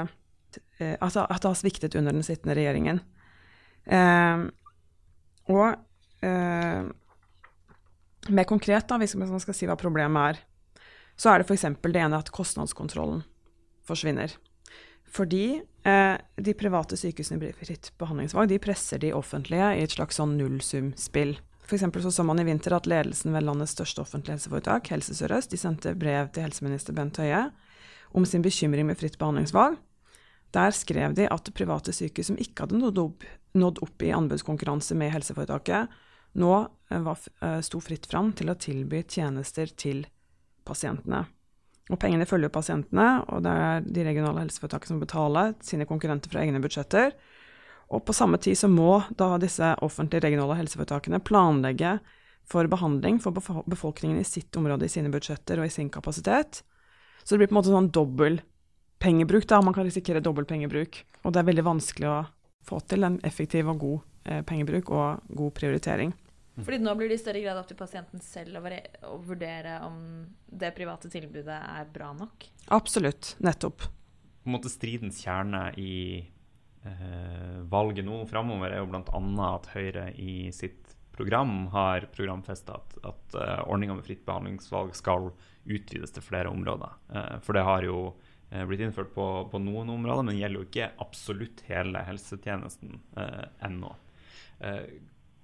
eh, 0.80 0.96
altså 1.00 1.26
at 1.26 1.42
det 1.42 1.50
har 1.50 1.60
sviktet 1.60 1.96
under 1.96 2.16
den 2.16 2.26
sittende 2.26 2.56
regjeringen. 2.58 3.02
Eh, 3.86 4.48
og 5.48 5.68
eh, 6.26 6.90
mer 8.34 8.48
konkret, 8.50 8.88
da, 8.90 8.98
hvis 9.02 9.16
man 9.20 9.42
skal 9.44 9.56
si 9.56 9.70
hva 9.70 9.78
problemet 9.80 10.34
er, 10.34 10.44
så 11.18 11.32
er 11.32 11.42
det 11.42 11.48
f.eks. 11.48 11.66
det 11.82 12.02
ene 12.02 12.20
at 12.20 12.32
kostnadskontrollen 12.34 13.24
forsvinner. 13.88 14.36
Fordi 15.08 15.62
eh, 15.88 16.16
de 16.36 16.54
private 16.58 16.98
sykehusene 17.00 17.50
i 17.50 17.54
fritt 17.56 17.92
behandlingsvalg 18.00 18.52
de 18.52 18.60
presser 18.62 19.02
de 19.02 19.14
offentlige 19.16 19.70
i 19.78 19.86
et 19.86 19.96
slags 19.96 20.20
sånn 20.20 20.36
nullsumspill. 20.38 21.38
F.eks. 21.68 21.88
så 22.04 22.12
så 22.12 22.24
man 22.28 22.40
i 22.40 22.46
vinter 22.48 22.76
at 22.76 22.88
ledelsen 22.88 23.34
ved 23.36 23.48
landets 23.48 23.74
største 23.76 24.04
offentlige 24.04 24.38
helseforetak, 24.38 24.92
Helse 24.94 25.16
Sør-Øst, 25.18 25.52
de 25.52 25.60
sendte 25.60 25.96
brev 26.00 26.30
til 26.36 26.46
helseminister 26.46 26.96
Bent 26.96 27.20
Høie 27.20 27.48
om 28.16 28.26
sin 28.28 28.44
bekymring 28.46 28.88
med 28.88 29.00
fritt 29.00 29.18
behandlingsvalg. 29.20 29.76
Der 30.56 30.72
skrev 30.72 31.16
de 31.18 31.28
at 31.28 31.50
private 31.56 31.92
sykehus 31.92 32.30
som 32.32 32.40
ikke 32.40 32.64
hadde 32.64 32.80
nådd 32.80 33.02
opp, 33.02 33.26
nådd 33.58 33.82
opp 33.84 34.04
i 34.04 34.14
anbudskonkurranse 34.16 34.96
med 34.96 35.12
helseforetaket, 35.12 35.92
nå 36.38 36.54
eh, 36.92 37.02
var, 37.04 37.24
eh, 37.42 37.60
sto 37.66 37.82
fritt 37.84 38.08
fram 38.10 38.32
til 38.38 38.52
å 38.52 38.58
tilby 38.60 39.04
tjenester 39.04 39.72
til 39.76 40.06
pasientene. 40.68 41.26
Og 41.88 42.00
pengene 42.02 42.28
følger 42.28 42.52
pasientene, 42.52 43.24
og 43.32 43.44
det 43.46 43.52
er 43.54 43.86
de 43.86 44.06
regionale 44.10 44.44
helseforetakene 44.44 44.92
som 44.92 45.02
betaler 45.02 45.54
sine 45.64 45.88
konkurrenter 45.88 46.32
fra 46.32 46.44
egne 46.44 46.60
budsjetter. 46.64 47.14
Og 47.96 48.04
på 48.04 48.16
samme 48.16 48.40
tid 48.44 48.60
så 48.60 48.68
må 48.68 49.00
da 49.16 49.38
disse 49.40 49.72
offentlige 49.86 50.26
regionale 50.26 50.58
helseforetakene 50.60 51.22
planlegge 51.24 51.98
for 52.48 52.68
behandling 52.68 53.22
for 53.24 53.36
befolkningen 53.68 54.20
i 54.20 54.28
sitt 54.28 54.56
område, 54.60 54.88
i 54.88 54.92
sine 54.92 55.12
budsjetter 55.12 55.62
og 55.62 55.68
i 55.68 55.72
sin 55.72 55.90
kapasitet. 55.92 56.62
Så 57.24 57.36
det 57.36 57.42
blir 57.42 57.52
på 57.52 57.56
en 57.56 57.60
måte 57.62 57.72
sånn 57.72 57.92
dobbel 57.96 58.42
pengebruk, 59.04 59.48
da. 59.48 59.62
Man 59.64 59.76
kan 59.76 59.88
risikere 59.88 60.24
dobbel 60.24 60.48
pengebruk. 60.48 61.02
Og 61.24 61.34
det 61.34 61.42
er 61.42 61.50
veldig 61.50 61.66
vanskelig 61.68 62.12
å 62.12 62.22
få 62.68 62.80
til 62.88 63.08
en 63.08 63.20
effektiv 63.28 63.70
og 63.72 63.80
god 63.84 64.00
eh, 64.28 64.44
pengebruk 64.48 64.92
og 64.92 65.36
god 65.40 65.56
prioritering. 65.56 66.14
Fordi 66.66 66.80
nå 66.82 66.96
blir 66.98 67.12
det 67.12 67.20
i 67.20 67.22
større 67.22 67.44
grad 67.44 67.60
opp 67.60 67.68
til 67.70 67.78
pasienten 67.78 68.24
selv 68.24 68.58
å, 68.58 68.72
å 69.12 69.18
vurdere 69.22 69.78
om 69.86 70.00
det 70.48 70.74
private 70.78 71.12
tilbudet 71.14 71.58
er 71.58 71.92
bra 71.94 72.10
nok? 72.18 72.48
Absolutt. 72.74 73.36
Nettopp. 73.46 73.86
På 73.86 74.50
en 74.50 74.56
måte 74.56 74.72
stridens 74.72 75.20
kjerne 75.22 75.70
i 75.78 75.94
eh, 76.88 77.58
valget 77.70 78.08
nå 78.08 78.24
framover 78.30 78.74
er 78.74 78.82
jo 78.82 78.90
bl.a. 78.90 79.22
at 79.52 79.70
Høyre 79.76 80.10
i 80.18 80.48
sitt 80.56 80.98
program 81.18 81.68
har 81.74 82.08
programfesta 82.14 82.78
at, 82.78 82.98
at 83.10 83.36
uh, 83.36 83.62
ordninga 83.66 83.96
med 83.98 84.06
fritt 84.06 84.22
behandlingsvalg 84.26 84.94
skal 84.96 85.32
utvides 85.66 86.14
til 86.14 86.26
flere 86.26 86.52
områder. 86.54 86.94
Uh, 87.10 87.38
for 87.42 87.58
det 87.58 87.64
har 87.66 87.86
jo 87.88 88.02
uh, 88.12 88.64
blitt 88.70 88.84
innført 88.86 89.10
på, 89.16 89.26
på, 89.50 89.62
noen 89.64 89.90
områder, 89.96 90.28
men 90.28 90.38
gjelder 90.38 90.62
jo 90.62 90.68
ikke 90.68 90.92
absolutt 91.02 91.64
hele 91.72 92.06
helsetjenesten 92.06 93.00
ennå. 93.66 93.96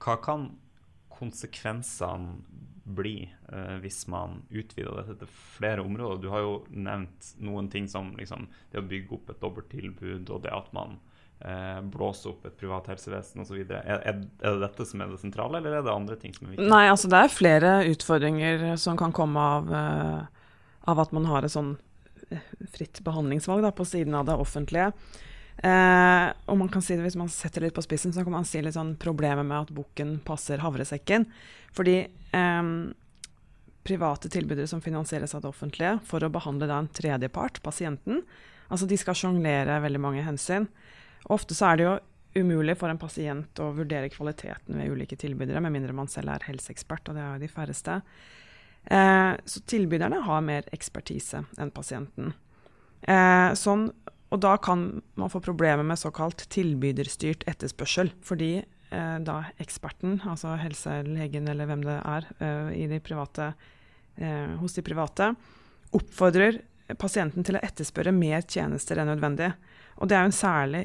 hva 0.03 0.15
kan 0.21 0.45
konsekvensene 1.23 2.37
bli 2.83 3.23
uh, 3.47 3.77
hvis 3.79 4.01
man 4.11 4.41
utvider 4.51 4.97
dette 4.99 5.15
til 5.21 5.31
flere 5.31 5.83
områder? 5.85 6.19
Du 6.19 6.29
har 6.33 6.43
jo 6.43 6.53
nevnt 6.69 7.33
noen 7.39 7.71
ting 7.71 7.87
som 7.87 8.11
liksom, 8.19 8.49
det 8.73 8.81
å 8.81 8.87
bygge 8.87 9.15
opp 9.17 9.31
et 9.31 9.41
dobbelttilbud 9.41 10.31
og 10.35 10.43
det 10.43 10.51
at 10.51 10.67
man 10.75 10.97
eh, 11.39 11.79
blåser 11.95 12.33
opp 12.33 12.45
et 12.47 12.57
privat 12.59 12.87
helsevesen 12.91 13.43
osv. 13.43 13.61
Er, 13.63 13.87
er, 13.95 14.19
er 14.19 14.55
det 14.57 14.63
dette 14.65 14.87
som 14.89 15.03
er 15.03 15.11
det 15.11 15.21
sentrale, 15.21 15.59
eller 15.59 15.79
er 15.79 15.85
det 15.85 15.93
andre 15.93 16.17
ting 16.19 16.35
som 16.35 16.47
er 16.47 16.55
viktig? 16.55 16.69
Nei, 16.71 16.85
altså 16.91 17.11
det 17.11 17.19
er 17.19 17.33
flere 17.33 17.73
utfordringer 17.91 18.65
som 18.81 18.99
kan 18.99 19.15
komme 19.15 19.47
av, 19.57 19.71
uh, 19.71 20.47
av 20.91 21.03
at 21.05 21.15
man 21.15 21.27
har 21.31 21.45
et 21.45 21.55
sånn 21.55 21.75
eh, 22.29 22.51
fritt 22.75 23.03
behandlingsvalg 23.05 23.65
da, 23.65 23.73
på 23.75 23.87
siden 23.87 24.19
av 24.19 24.27
det 24.29 24.39
offentlige. 24.39 24.91
Eh, 25.57 26.27
og 26.49 26.57
man 26.59 26.71
kan 26.71 26.81
si 26.81 26.95
det, 26.97 27.03
Hvis 27.05 27.19
man 27.19 27.29
setter 27.29 27.61
litt 27.61 27.75
på 27.75 27.83
spissen, 27.85 28.13
så 28.13 28.23
kan 28.25 28.33
man 28.33 28.47
si 28.47 28.61
litt 28.61 28.75
sånn 28.75 28.95
problemet 28.99 29.45
med 29.45 29.59
at 29.59 29.75
bukken 29.75 30.17
passer 30.25 30.63
havresekken. 30.63 31.27
Fordi 31.75 31.97
eh, 32.07 32.71
private 33.83 34.31
tilbydere 34.31 34.67
som 34.67 34.81
finansieres 34.81 35.35
av 35.35 35.43
det 35.43 35.51
offentlige 35.51 35.97
for 36.07 36.23
å 36.23 36.31
behandle 36.31 36.69
da 36.69 36.79
en 36.81 36.91
tredjepart, 36.91 37.61
pasienten, 37.63 38.23
altså 38.71 38.87
de 38.89 38.97
skal 38.99 39.17
sjonglere 39.17 39.81
veldig 39.83 40.01
mange 40.01 40.23
hensyn. 40.25 40.69
Ofte 41.31 41.55
så 41.55 41.71
er 41.71 41.79
det 41.79 41.87
jo 41.87 41.97
umulig 42.43 42.75
for 42.79 42.89
en 42.89 42.99
pasient 42.99 43.59
å 43.61 43.69
vurdere 43.77 44.11
kvaliteten 44.11 44.79
ved 44.79 44.93
ulike 44.95 45.17
tilbydere, 45.19 45.61
med 45.61 45.75
mindre 45.75 45.95
man 45.95 46.09
selv 46.09 46.33
er 46.33 46.47
helseekspert, 46.47 47.09
og 47.09 47.17
det 47.17 47.23
er 47.23 47.35
jo 47.35 47.43
de 47.43 47.51
færreste. 47.51 47.99
Eh, 48.85 49.33
så 49.45 49.63
tilbyderne 49.69 50.23
har 50.25 50.41
mer 50.45 50.67
ekspertise 50.75 51.43
enn 51.61 51.71
pasienten. 51.75 52.33
Eh, 53.03 53.51
sånn 53.59 53.89
og 54.33 54.41
da 54.41 54.55
kan 54.57 54.87
man 55.19 55.29
få 55.29 55.43
problemer 55.45 55.85
med 55.85 55.99
såkalt 56.01 56.47
tilbyderstyrt 56.49 57.45
etterspørsel. 57.49 58.09
Fordi 58.25 58.55
eh, 58.63 59.17
da 59.21 59.35
eksperten, 59.61 60.17
altså 60.25 60.55
helselegen 60.57 61.49
eller 61.51 61.69
hvem 61.69 61.83
det 61.85 61.99
er 61.99 62.29
eh, 62.41 62.87
de 62.89 62.99
private, 63.03 63.51
eh, 64.17 64.55
hos 64.57 64.73
de 64.73 64.85
private, 64.85 65.35
oppfordrer 65.93 66.63
pasienten 66.97 67.45
til 67.45 67.59
å 67.59 67.61
etterspørre 67.63 68.13
mer 68.15 68.41
tjenester 68.41 68.97
enn 68.97 69.11
nødvendig. 69.13 69.51
Og 70.01 70.09
det 70.09 70.17
er 70.17 70.25
jo 70.25 70.31
en 70.31 70.39
særlig 70.39 70.83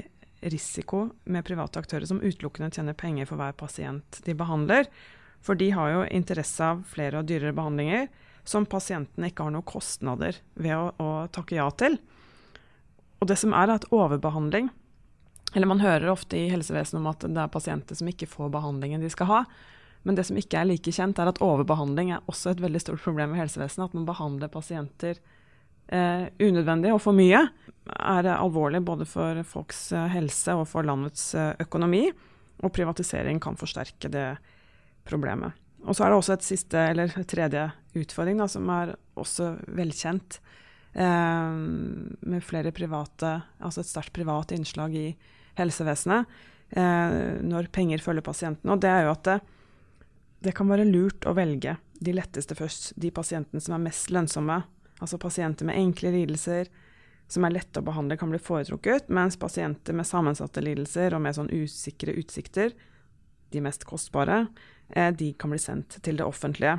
risiko 0.52 1.06
med 1.24 1.46
private 1.48 1.80
aktører 1.80 2.06
som 2.06 2.20
utelukkende 2.20 2.70
tjener 2.76 2.94
penger 3.00 3.26
for 3.26 3.40
hver 3.40 3.56
pasient 3.58 4.20
de 4.28 4.36
behandler. 4.36 4.92
For 5.40 5.56
de 5.56 5.70
har 5.72 5.94
jo 5.94 6.04
interesse 6.20 6.68
av 6.68 6.84
flere 6.90 7.22
og 7.22 7.30
dyrere 7.30 7.56
behandlinger 7.56 8.06
som 8.48 8.68
pasientene 8.68 9.32
ikke 9.32 9.48
har 9.48 9.56
noen 9.56 9.66
kostnader 9.68 10.36
ved 10.60 10.76
å, 10.76 10.92
å 11.00 11.10
takke 11.32 11.56
ja 11.56 11.68
til. 11.80 11.96
Og 13.18 13.30
det 13.30 13.38
som 13.40 13.54
er, 13.56 13.72
at 13.74 13.88
overbehandling 13.94 14.70
Eller 15.54 15.66
man 15.66 15.80
hører 15.80 16.10
ofte 16.12 16.36
i 16.36 16.50
helsevesenet 16.52 17.00
om 17.00 17.06
at 17.08 17.24
det 17.24 17.40
er 17.40 17.48
pasienter 17.48 17.96
som 17.96 18.08
ikke 18.10 18.28
får 18.28 18.50
behandlingen 18.52 19.00
de 19.00 19.08
skal 19.08 19.30
ha. 19.30 19.38
Men 20.04 20.18
det 20.18 20.26
som 20.28 20.36
ikke 20.36 20.60
er 20.60 20.68
like 20.68 20.92
kjent, 20.92 21.18
er 21.18 21.30
at 21.30 21.40
overbehandling 21.40 22.12
er 22.12 22.26
også 22.28 22.52
et 22.52 22.60
veldig 22.60 22.82
stort 22.82 23.00
problem 23.00 23.32
i 23.32 23.40
helsevesenet. 23.40 23.88
At 23.88 23.96
man 23.96 24.04
behandler 24.08 24.52
pasienter 24.52 25.16
eh, 25.88 26.28
unødvendig 26.38 26.92
og 26.92 27.00
for 27.00 27.16
mye. 27.16 27.46
er 27.88 28.28
alvorlig 28.34 28.82
både 28.84 29.08
for 29.08 29.40
folks 29.48 29.90
eh, 29.92 30.10
helse 30.12 30.54
og 30.54 30.68
for 30.68 30.84
landets 30.84 31.32
eh, 31.34 31.54
økonomi. 31.64 32.06
Og 32.62 32.74
privatisering 32.74 33.40
kan 33.40 33.56
forsterke 33.56 34.10
det 34.12 34.28
problemet. 35.08 35.56
Og 35.86 35.96
så 35.96 36.04
er 36.04 36.10
det 36.12 36.18
også 36.20 36.36
et 36.36 36.46
siste, 36.46 36.78
eller 36.92 37.12
tredje 37.24 37.68
utfordring 37.96 38.40
da, 38.40 38.48
som 38.50 38.68
er 38.74 38.96
også 39.18 39.54
velkjent. 39.78 40.40
Eh, 40.92 41.50
med 42.20 42.44
flere 42.44 42.72
private, 42.72 43.34
altså 43.58 43.82
et 43.82 43.90
sterkt 43.90 44.14
privat 44.16 44.52
innslag 44.56 44.94
i 44.96 45.08
helsevesenet 45.58 46.26
eh, 46.70 47.38
når 47.44 47.70
penger 47.74 48.02
følger 48.02 48.24
pasienten. 48.24 48.72
Og 48.72 48.80
det 48.82 48.90
er 48.90 49.06
jo 49.06 49.12
at 49.12 49.24
det, 49.28 49.38
det 50.48 50.56
kan 50.56 50.70
være 50.70 50.88
lurt 50.88 51.26
å 51.28 51.36
velge 51.36 51.76
de 51.98 52.14
letteste 52.14 52.56
først. 52.58 52.92
De 52.96 53.12
pasientene 53.14 53.62
som 53.62 53.76
er 53.76 53.86
mest 53.88 54.12
lønnsomme. 54.14 54.62
Altså 54.98 55.18
pasienter 55.20 55.68
med 55.68 55.78
enkle 55.78 56.14
lidelser 56.14 56.70
som 57.28 57.44
er 57.44 57.52
lette 57.58 57.82
å 57.82 57.84
behandle, 57.84 58.16
kan 58.16 58.30
bli 58.32 58.40
foretrukket, 58.40 59.10
mens 59.12 59.36
pasienter 59.36 59.92
med 59.94 60.08
sammensatte 60.08 60.62
lidelser 60.64 61.12
og 61.12 61.20
med 61.22 61.36
sånn 61.36 61.50
usikre 61.52 62.14
utsikter, 62.16 62.72
de 63.52 63.60
mest 63.64 63.84
kostbare, 63.88 64.46
eh, 64.88 65.10
de 65.12 65.34
kan 65.36 65.52
bli 65.52 65.60
sendt 65.60 66.00
til 66.02 66.16
det 66.16 66.24
offentlige. 66.24 66.78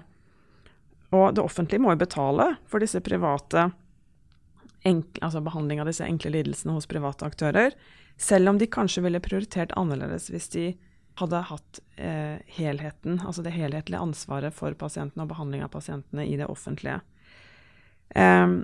Og 1.14 1.36
det 1.36 1.44
offentlige 1.46 1.82
må 1.82 1.94
jo 1.94 2.02
betale 2.02 2.48
for 2.70 2.82
disse 2.82 3.02
private 3.06 3.70
enkle, 4.88 5.24
altså 5.26 5.42
behandling 5.44 5.82
av 5.82 5.90
disse 5.90 6.06
enkle 6.06 6.32
lidelsene 6.34 6.76
hos 6.76 6.88
private 6.90 7.28
aktører, 7.28 7.76
selv 8.20 8.52
om 8.52 8.60
de 8.60 8.68
kanskje 8.68 9.04
ville 9.06 9.22
prioritert 9.24 9.76
annerledes 9.80 10.30
hvis 10.32 10.50
de 10.56 10.66
hadde 11.20 11.42
hatt 11.50 11.80
eh, 12.00 12.40
helheten, 12.56 13.20
altså 13.26 13.44
det 13.44 13.56
helhetlige 13.56 14.02
ansvaret 14.02 14.56
for 14.56 14.76
pasientene 14.80 15.26
og 15.26 15.32
behandling 15.34 15.64
av 15.66 15.72
pasientene 15.74 16.26
i 16.28 16.38
det 16.40 16.48
offentlige. 16.48 17.02
Um, 18.16 18.62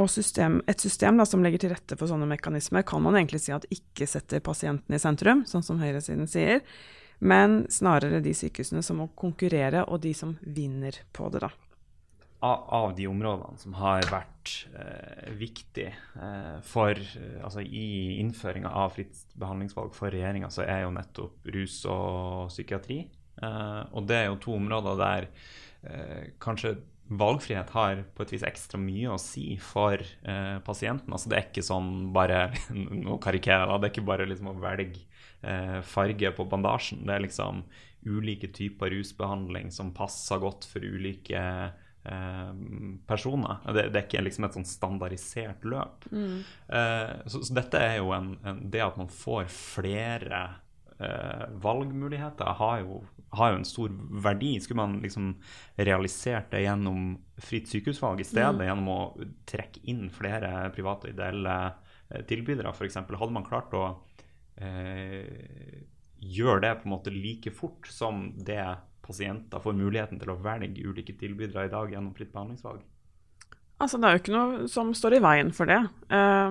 og 0.00 0.08
system, 0.10 0.58
et 0.66 0.82
system 0.82 1.20
da, 1.20 1.26
som 1.28 1.44
legger 1.44 1.62
til 1.62 1.74
rette 1.74 1.96
for 2.00 2.10
sånne 2.10 2.26
mekanismer, 2.30 2.82
kan 2.88 3.02
man 3.04 3.18
egentlig 3.18 3.42
si 3.44 3.54
at 3.54 3.68
ikke 3.70 4.08
setter 4.10 4.42
pasienten 4.44 4.96
i 4.96 5.00
sentrum, 5.00 5.44
sånn 5.46 5.64
som 5.66 5.82
høyresiden 5.82 6.30
sier, 6.30 6.64
men 7.22 7.62
snarere 7.70 8.22
de 8.24 8.32
sykehusene 8.34 8.82
som 8.82 8.98
må 8.98 9.12
konkurrere, 9.18 9.84
og 9.86 10.02
de 10.02 10.14
som 10.16 10.34
vinner 10.42 10.96
på 11.14 11.30
det. 11.30 11.44
da 11.44 11.52
av 12.42 12.94
de 12.96 13.06
områdene 13.06 13.58
som 13.60 13.74
har 13.78 14.02
vært 14.10 14.52
eh, 14.74 15.32
viktig 15.38 15.88
eh, 15.88 16.56
for 16.66 16.98
eh, 16.98 17.40
Altså 17.44 17.62
i 17.62 18.18
innføringa 18.18 18.70
av 18.82 18.96
fritt 18.96 19.20
behandlingsvalg 19.38 19.94
for 19.94 20.10
regjeringa, 20.10 20.50
så 20.50 20.64
er 20.66 20.82
jo 20.84 20.94
nettopp 20.96 21.52
rus 21.54 21.82
og 21.90 22.50
psykiatri. 22.50 23.04
Eh, 23.42 23.82
og 23.94 24.08
det 24.10 24.18
er 24.18 24.26
jo 24.30 24.40
to 24.42 24.56
områder 24.58 24.98
der 24.98 25.28
eh, 25.86 26.32
kanskje 26.42 26.80
valgfrihet 27.12 27.70
har 27.74 28.02
på 28.16 28.24
et 28.24 28.34
vis 28.34 28.44
ekstra 28.46 28.80
mye 28.80 29.12
å 29.12 29.20
si 29.20 29.54
for 29.62 30.02
eh, 30.02 30.58
pasienten. 30.66 31.14
Altså 31.14 31.30
det 31.30 31.38
er 31.38 31.46
ikke 31.50 31.66
sånn 31.66 32.10
bare 32.14 32.48
Nå 33.06 33.20
karikerer 33.22 33.68
jeg, 33.68 33.78
det 33.78 33.90
er 33.90 33.94
ikke 33.94 34.10
bare 34.10 34.28
liksom 34.30 34.52
å 34.54 34.58
velge 34.62 35.06
farge 35.90 36.28
på 36.36 36.44
bandasjen. 36.46 37.00
Det 37.02 37.16
er 37.16 37.22
liksom 37.24 37.64
ulike 38.06 38.46
typer 38.54 38.92
rusbehandling 38.94 39.72
som 39.74 39.88
passer 39.94 40.38
godt 40.38 40.68
for 40.70 40.86
ulike 40.86 41.40
Eh, 41.42 41.81
personer. 43.06 43.60
Det, 43.66 43.86
det, 43.92 44.00
er 44.00 44.06
ikke 44.08 44.24
liksom 44.26 44.46
et 44.48 44.56
sånn 44.58 44.66
standardisert 44.66 45.64
løp. 45.68 46.08
Mm. 46.10 46.42
Eh, 46.66 47.14
så, 47.30 47.42
så, 47.44 47.54
dette 47.54 47.78
er 47.78 48.00
jo 48.00 48.10
en, 48.16 48.34
en, 48.42 48.58
Det 48.72 48.82
at 48.82 48.98
man 48.98 49.10
får 49.12 49.46
flere 49.54 50.42
eh, 50.98 51.44
valgmuligheter, 51.62 52.56
har 52.58 52.82
jo, 52.82 53.02
har 53.38 53.52
jo, 53.52 53.60
en 53.60 53.68
stor 53.68 53.94
verdi. 54.24 54.56
Skulle 54.60 54.82
man 54.82 54.98
liksom 55.04 55.32
realisert 55.78 56.50
det 56.50 56.64
gjennom 56.66 57.14
fritt 57.42 57.70
sykehusvalg 57.70 58.22
i 58.24 58.28
stedet, 58.28 58.58
mm. 58.58 58.66
gjennom 58.66 58.92
å 58.92 59.00
trekke 59.48 59.86
inn 59.92 60.08
flere 60.12 60.72
private 60.74 61.14
ideelle 61.14 61.58
eh, 62.10 62.24
tilbydere, 62.28 62.74
f.eks., 62.74 62.98
hadde 63.06 63.34
man 63.34 63.46
klart 63.46 63.74
å 63.78 63.86
eh, 64.58 65.82
gjøre 66.22 66.62
det 66.66 66.78
på 66.80 66.88
en 66.88 66.96
måte 66.96 67.14
like 67.14 67.50
fort 67.54 67.86
som 67.90 68.28
det 68.42 68.62
pasienter 69.02 69.58
får 69.62 69.74
muligheten 69.76 70.18
til 70.20 70.30
å 70.32 70.38
velge 70.42 70.86
ulike 70.86 71.14
tilbydere 71.18 71.66
i 71.66 71.72
dag 71.72 71.86
gjennom 71.92 72.14
fritt 72.16 72.32
behandlingsvalg? 72.34 72.80
Altså, 73.82 73.96
det 73.98 74.06
er 74.06 74.12
jo 74.14 74.20
ikke 74.22 74.36
noe 74.36 74.48
som 74.70 74.86
står 74.94 75.12
i 75.16 75.24
veien 75.24 75.50
for 75.54 75.64
det. 75.70 75.80
Uh, 76.12 76.50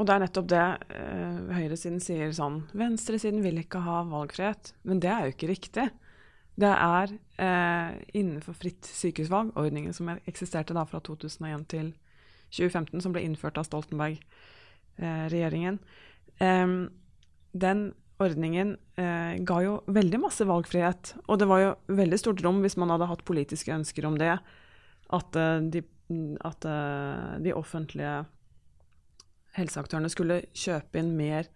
og 0.00 0.04
det 0.08 0.14
er 0.14 0.22
nettopp 0.24 0.48
det 0.52 0.68
uh, 0.92 1.38
høyresiden 1.56 2.00
sier 2.04 2.30
sånn 2.36 2.56
Venstresiden 2.76 3.40
vil 3.44 3.58
ikke 3.62 3.80
ha 3.84 3.96
valgfrihet. 4.08 4.62
Men 4.88 4.96
det 5.00 5.10
er 5.12 5.20
jo 5.24 5.32
ikke 5.34 5.52
riktig. 5.52 5.86
Det 6.60 6.72
er 6.74 7.06
uh, 7.40 7.90
innenfor 8.12 8.54
fritt 8.58 8.84
sykehusvalg, 8.84 9.48
ordningen 9.56 9.92
som 9.96 10.08
eksisterte 10.18 10.74
da 10.76 10.84
fra 10.88 11.00
2001 11.06 11.64
til 11.72 11.86
2015, 12.50 13.00
som 13.04 13.12
ble 13.14 13.22
innført 13.24 13.58
av 13.60 13.64
Stoltenberg-regjeringen. 13.68 15.76
Um, 16.40 16.90
den 17.52 17.92
ordningen 18.20 18.74
eh, 19.00 19.38
ga 19.46 19.60
jo 19.64 19.76
veldig 19.90 20.20
masse 20.22 20.44
valgfrihet. 20.46 21.14
Og 21.26 21.40
det 21.40 21.48
var 21.50 21.62
jo 21.62 21.70
veldig 22.00 22.18
stort 22.20 22.42
rom 22.44 22.60
hvis 22.64 22.76
man 22.80 22.92
hadde 22.92 23.08
hatt 23.10 23.24
politiske 23.28 23.72
ønsker 23.74 24.06
om 24.08 24.18
det, 24.20 24.34
at, 25.10 25.38
uh, 25.38 25.58
de, 25.72 25.82
at 26.46 26.66
uh, 26.68 27.38
de, 27.42 27.54
offentlige 27.56 28.20
helseaktørene 29.56 30.10
skulle 30.12 30.44
kjøpe 30.54 31.00
inn 31.00 31.16
mer 31.18 31.48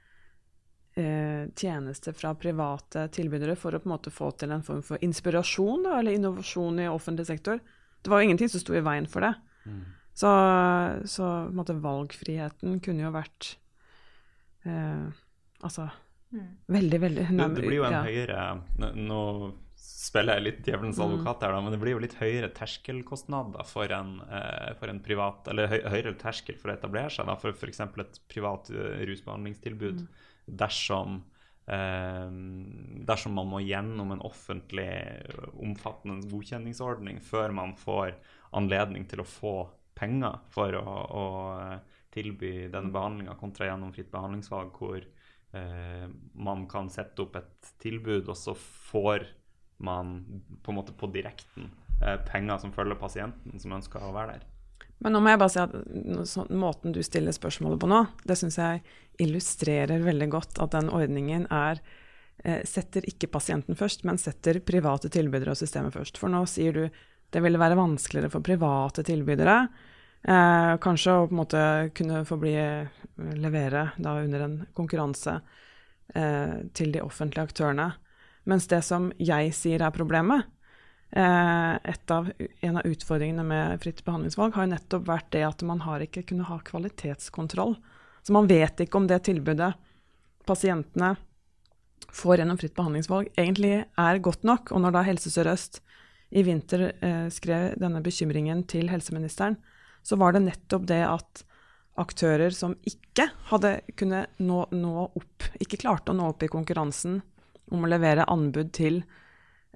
eh, 0.98 1.46
tjenester 1.54 2.16
fra 2.16 2.32
private 2.34 3.06
tilbydere 3.14 3.54
for 3.58 3.74
å 3.74 3.78
på 3.78 3.86
en 3.86 3.92
måte 3.94 4.10
få 4.10 4.32
til 4.38 4.50
en 4.50 4.64
form 4.66 4.82
for 4.82 5.02
inspirasjon 5.04 5.86
da, 5.86 6.00
eller 6.00 6.16
innovasjon 6.18 6.82
i 6.82 6.88
offentlig 6.90 7.28
sektor. 7.30 7.60
Det 8.02 8.10
var 8.10 8.20
jo 8.20 8.28
ingenting 8.28 8.50
som 8.50 8.64
sto 8.64 8.74
i 8.74 8.82
veien 8.84 9.06
for 9.10 9.22
det. 9.22 9.30
Mm. 9.64 9.84
Så, 10.14 10.30
så 11.10 11.28
måte, 11.54 11.78
valgfriheten 11.82 12.78
kunne 12.82 13.06
jo 13.06 13.14
vært 13.14 13.54
eh, 14.66 15.06
Altså. 15.64 15.86
Veldig, 16.74 17.00
veldig 17.06 17.26
nærmere. 17.30 17.54
Det, 17.56 17.66
blir 17.66 17.78
jo 17.80 17.86
en 17.88 17.96
ja. 17.98 18.02
høyere 18.04 18.92
Nå 18.98 19.20
spiller 19.84 20.38
jeg 20.38 20.44
litt 20.44 20.60
djevelens 20.66 20.98
mm. 21.00 21.04
advokat 21.04 21.42
her, 21.44 21.54
da, 21.54 21.62
men 21.64 21.74
det 21.74 21.80
blir 21.80 21.94
jo 21.94 22.02
litt 22.02 22.16
høyere 22.18 22.50
terskelkostnader 22.56 23.66
for 23.68 23.92
en, 23.96 24.18
eh, 24.26 24.70
for 24.78 24.92
en 24.92 25.00
privat 25.04 25.48
Eller 25.52 25.70
høyere 25.70 26.14
terskel 26.20 26.58
for 26.60 26.72
å 26.72 26.76
etablere 26.76 27.12
seg 27.12 27.28
da, 27.28 27.36
for 27.40 27.56
f.eks. 27.56 27.82
et 28.04 28.22
privat 28.30 28.70
uh, 28.74 29.02
rusbehandlingstilbud. 29.08 30.04
Mm 30.04 30.30
dersom, 30.46 31.22
eh, 31.66 32.30
dersom 33.04 33.34
man 33.34 33.48
må 33.48 33.60
gjennom 33.64 34.12
en 34.12 34.24
offentlig 34.24 34.90
omfattende 35.54 36.28
godkjenningsordning 36.28 37.20
før 37.24 37.54
man 37.56 37.74
får 37.76 38.14
anledning 38.52 39.08
til 39.08 39.24
å 39.24 39.28
få 39.28 39.56
penger 39.94 40.40
for 40.50 40.74
å, 40.74 40.84
å 40.84 41.24
tilby 42.14 42.68
denne 42.70 42.92
behandlinga, 42.94 43.38
kontra 43.38 43.66
gjennom 43.70 43.92
fritt 43.94 44.12
behandlingsvalg, 44.12 44.74
hvor 44.78 45.00
eh, 45.00 45.13
man 46.34 46.64
kan 46.70 46.88
sette 46.90 47.22
opp 47.22 47.36
et 47.38 47.72
tilbud, 47.82 48.26
og 48.28 48.36
så 48.38 48.54
får 48.58 49.26
man 49.84 50.16
på 50.62 50.72
en 50.72 50.78
måte 50.78 50.92
på 50.92 51.06
direkten 51.12 51.70
eh, 52.02 52.18
penger 52.28 52.58
som 52.62 52.72
følger 52.72 52.98
pasienten 52.98 53.60
som 53.60 53.74
ønsker 53.76 54.02
å 54.02 54.12
være 54.14 54.36
der. 54.36 54.50
Men 55.02 55.16
nå 55.16 55.20
må 55.20 55.32
jeg 55.32 55.40
bare 55.42 55.52
si 55.52 55.60
at 55.60 56.50
måten 56.54 56.94
du 56.94 57.02
stiller 57.04 57.34
spørsmålet 57.34 57.80
på 57.82 57.90
nå, 57.90 58.04
det 58.24 58.38
syns 58.40 58.58
jeg 58.60 58.84
illustrerer 59.20 60.04
veldig 60.04 60.28
godt 60.32 60.60
at 60.62 60.76
den 60.76 60.90
ordningen 60.94 61.48
er 61.52 61.82
eh, 62.44 62.62
setter 62.68 63.06
ikke 63.10 63.32
pasienten 63.34 63.76
først, 63.78 64.06
men 64.08 64.20
setter 64.22 64.62
private 64.64 65.10
tilbydere 65.12 65.52
og 65.52 65.60
systemet 65.60 65.96
først. 65.96 66.20
For 66.20 66.32
nå 66.32 66.44
sier 66.50 66.78
du 66.78 66.86
det 67.34 67.42
ville 67.42 67.58
være 67.58 67.78
vanskeligere 67.78 68.30
for 68.30 68.46
private 68.46 69.02
tilbydere 69.06 69.58
eh, 70.24 70.72
kanskje 70.84 71.16
å 71.16 71.26
på 71.28 71.34
en 71.34 71.40
måte 71.42 71.64
kunne 71.96 72.24
få 72.28 72.38
bli 72.40 72.54
eh, 72.60 73.04
levere 73.40 73.90
da 73.96 74.16
under 74.22 74.46
en 74.46 74.56
konkurranse 74.76 75.38
eh, 76.14 76.56
til 76.74 76.96
de 76.96 77.04
offentlige 77.04 77.50
aktørene. 77.50 77.92
Mens 78.44 78.68
det 78.68 78.82
som 78.84 79.08
jeg 79.16 79.54
sier 79.56 79.84
er 79.84 79.94
problemet, 79.94 80.50
Eh, 81.16 81.76
av, 82.06 82.32
en 82.60 82.76
av 82.76 82.86
utfordringene 82.86 83.42
med 83.46 83.82
fritt 83.82 84.00
behandlingsvalg 84.04 84.56
har 84.56 84.66
nettopp 84.66 85.04
vært 85.06 85.28
det 85.30 85.44
at 85.46 85.60
man 85.62 85.84
har 85.84 86.02
ikke 86.02 86.24
kunnet 86.26 86.48
ha 86.48 86.56
kvalitetskontroll. 86.66 87.76
Så 88.26 88.34
man 88.34 88.48
vet 88.50 88.82
ikke 88.82 88.98
om 88.98 89.06
det 89.06 89.20
tilbudet 89.28 89.76
pasientene 90.48 91.12
får 92.14 92.40
gjennom 92.40 92.58
fritt 92.58 92.74
behandlingsvalg, 92.74 93.30
egentlig 93.38 93.84
er 93.84 94.22
godt 94.26 94.42
nok. 94.42 94.72
Og 94.74 94.82
når 94.82 94.96
da 94.96 95.04
Helse 95.06 95.30
Sør-Øst 95.30 95.78
i 96.34 96.42
vinter 96.42 96.88
eh, 96.90 97.28
skrev 97.30 97.78
denne 97.78 98.02
bekymringen 98.02 98.64
til 98.66 98.90
helseministeren, 98.90 99.54
så 100.04 100.18
var 100.20 100.36
det 100.36 100.44
nettopp 100.44 100.86
det 100.90 101.00
at 101.08 101.44
aktører 102.00 102.52
som 102.54 102.74
ikke 102.88 103.28
hadde 103.50 103.76
kunnet 103.98 104.40
nå, 104.42 104.64
nå 104.74 105.06
opp, 105.06 105.46
ikke 105.62 105.80
klarte 105.84 106.12
å 106.12 106.18
nå 106.18 106.26
opp 106.32 106.42
i 106.42 106.50
konkurransen 106.50 107.20
om 107.72 107.86
å 107.86 107.90
levere 107.90 108.26
anbud 108.30 108.72
til 108.76 109.00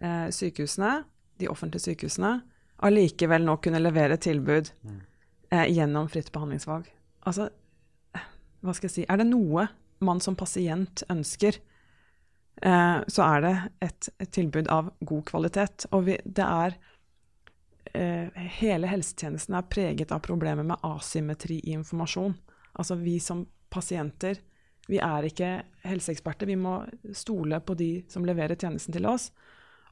eh, 0.03 0.27
sykehusene, 0.35 1.03
de 1.39 1.49
offentlige 1.51 1.87
sykehusene, 1.87 2.41
allikevel 2.85 3.47
nå 3.47 3.57
kunne 3.63 3.81
levere 3.83 4.19
tilbud 4.21 4.73
mm. 4.83 4.99
eh, 5.55 5.67
gjennom 5.73 6.11
fritt 6.11 6.33
behandlingsvalg. 6.35 6.91
Altså, 7.31 7.49
hva 8.65 8.75
skal 8.75 8.89
jeg 8.89 8.97
si 8.97 9.07
Er 9.07 9.21
det 9.21 9.29
noe 9.31 9.69
man 10.05 10.21
som 10.23 10.37
pasient 10.39 11.03
ønsker, 11.11 11.59
eh, 12.63 12.99
så 13.07 13.25
er 13.25 13.45
det 13.47 13.55
et, 13.87 14.11
et, 14.19 14.31
tilbud 14.35 14.71
av 14.75 14.93
god 15.01 15.25
kvalitet. 15.31 15.89
Og 15.95 16.07
vi, 16.11 16.19
det 16.25 16.47
er 16.47 16.75
eh, 16.75 16.88
Hele 18.59 18.89
helsetjenesten 18.91 19.57
er 19.59 19.67
preget 19.71 20.13
av 20.15 20.21
problemer 20.23 20.67
med 20.67 20.85
asymmetri 20.87 21.57
i 21.65 21.75
informasjon. 21.75 22.37
Altså 22.79 22.95
vi 23.01 23.17
som 23.23 23.43
pasienter, 23.73 24.39
vi 24.89 25.01
er 25.05 25.27
ikke 25.29 25.51
helseeksperter. 25.85 26.49
Vi 26.49 26.57
må 26.57 26.79
stole 27.17 27.61
på 27.61 27.77
de 27.77 27.91
som 28.09 28.25
leverer 28.25 28.57
tjenesten 28.57 28.95
til 28.97 29.09
oss. 29.09 29.29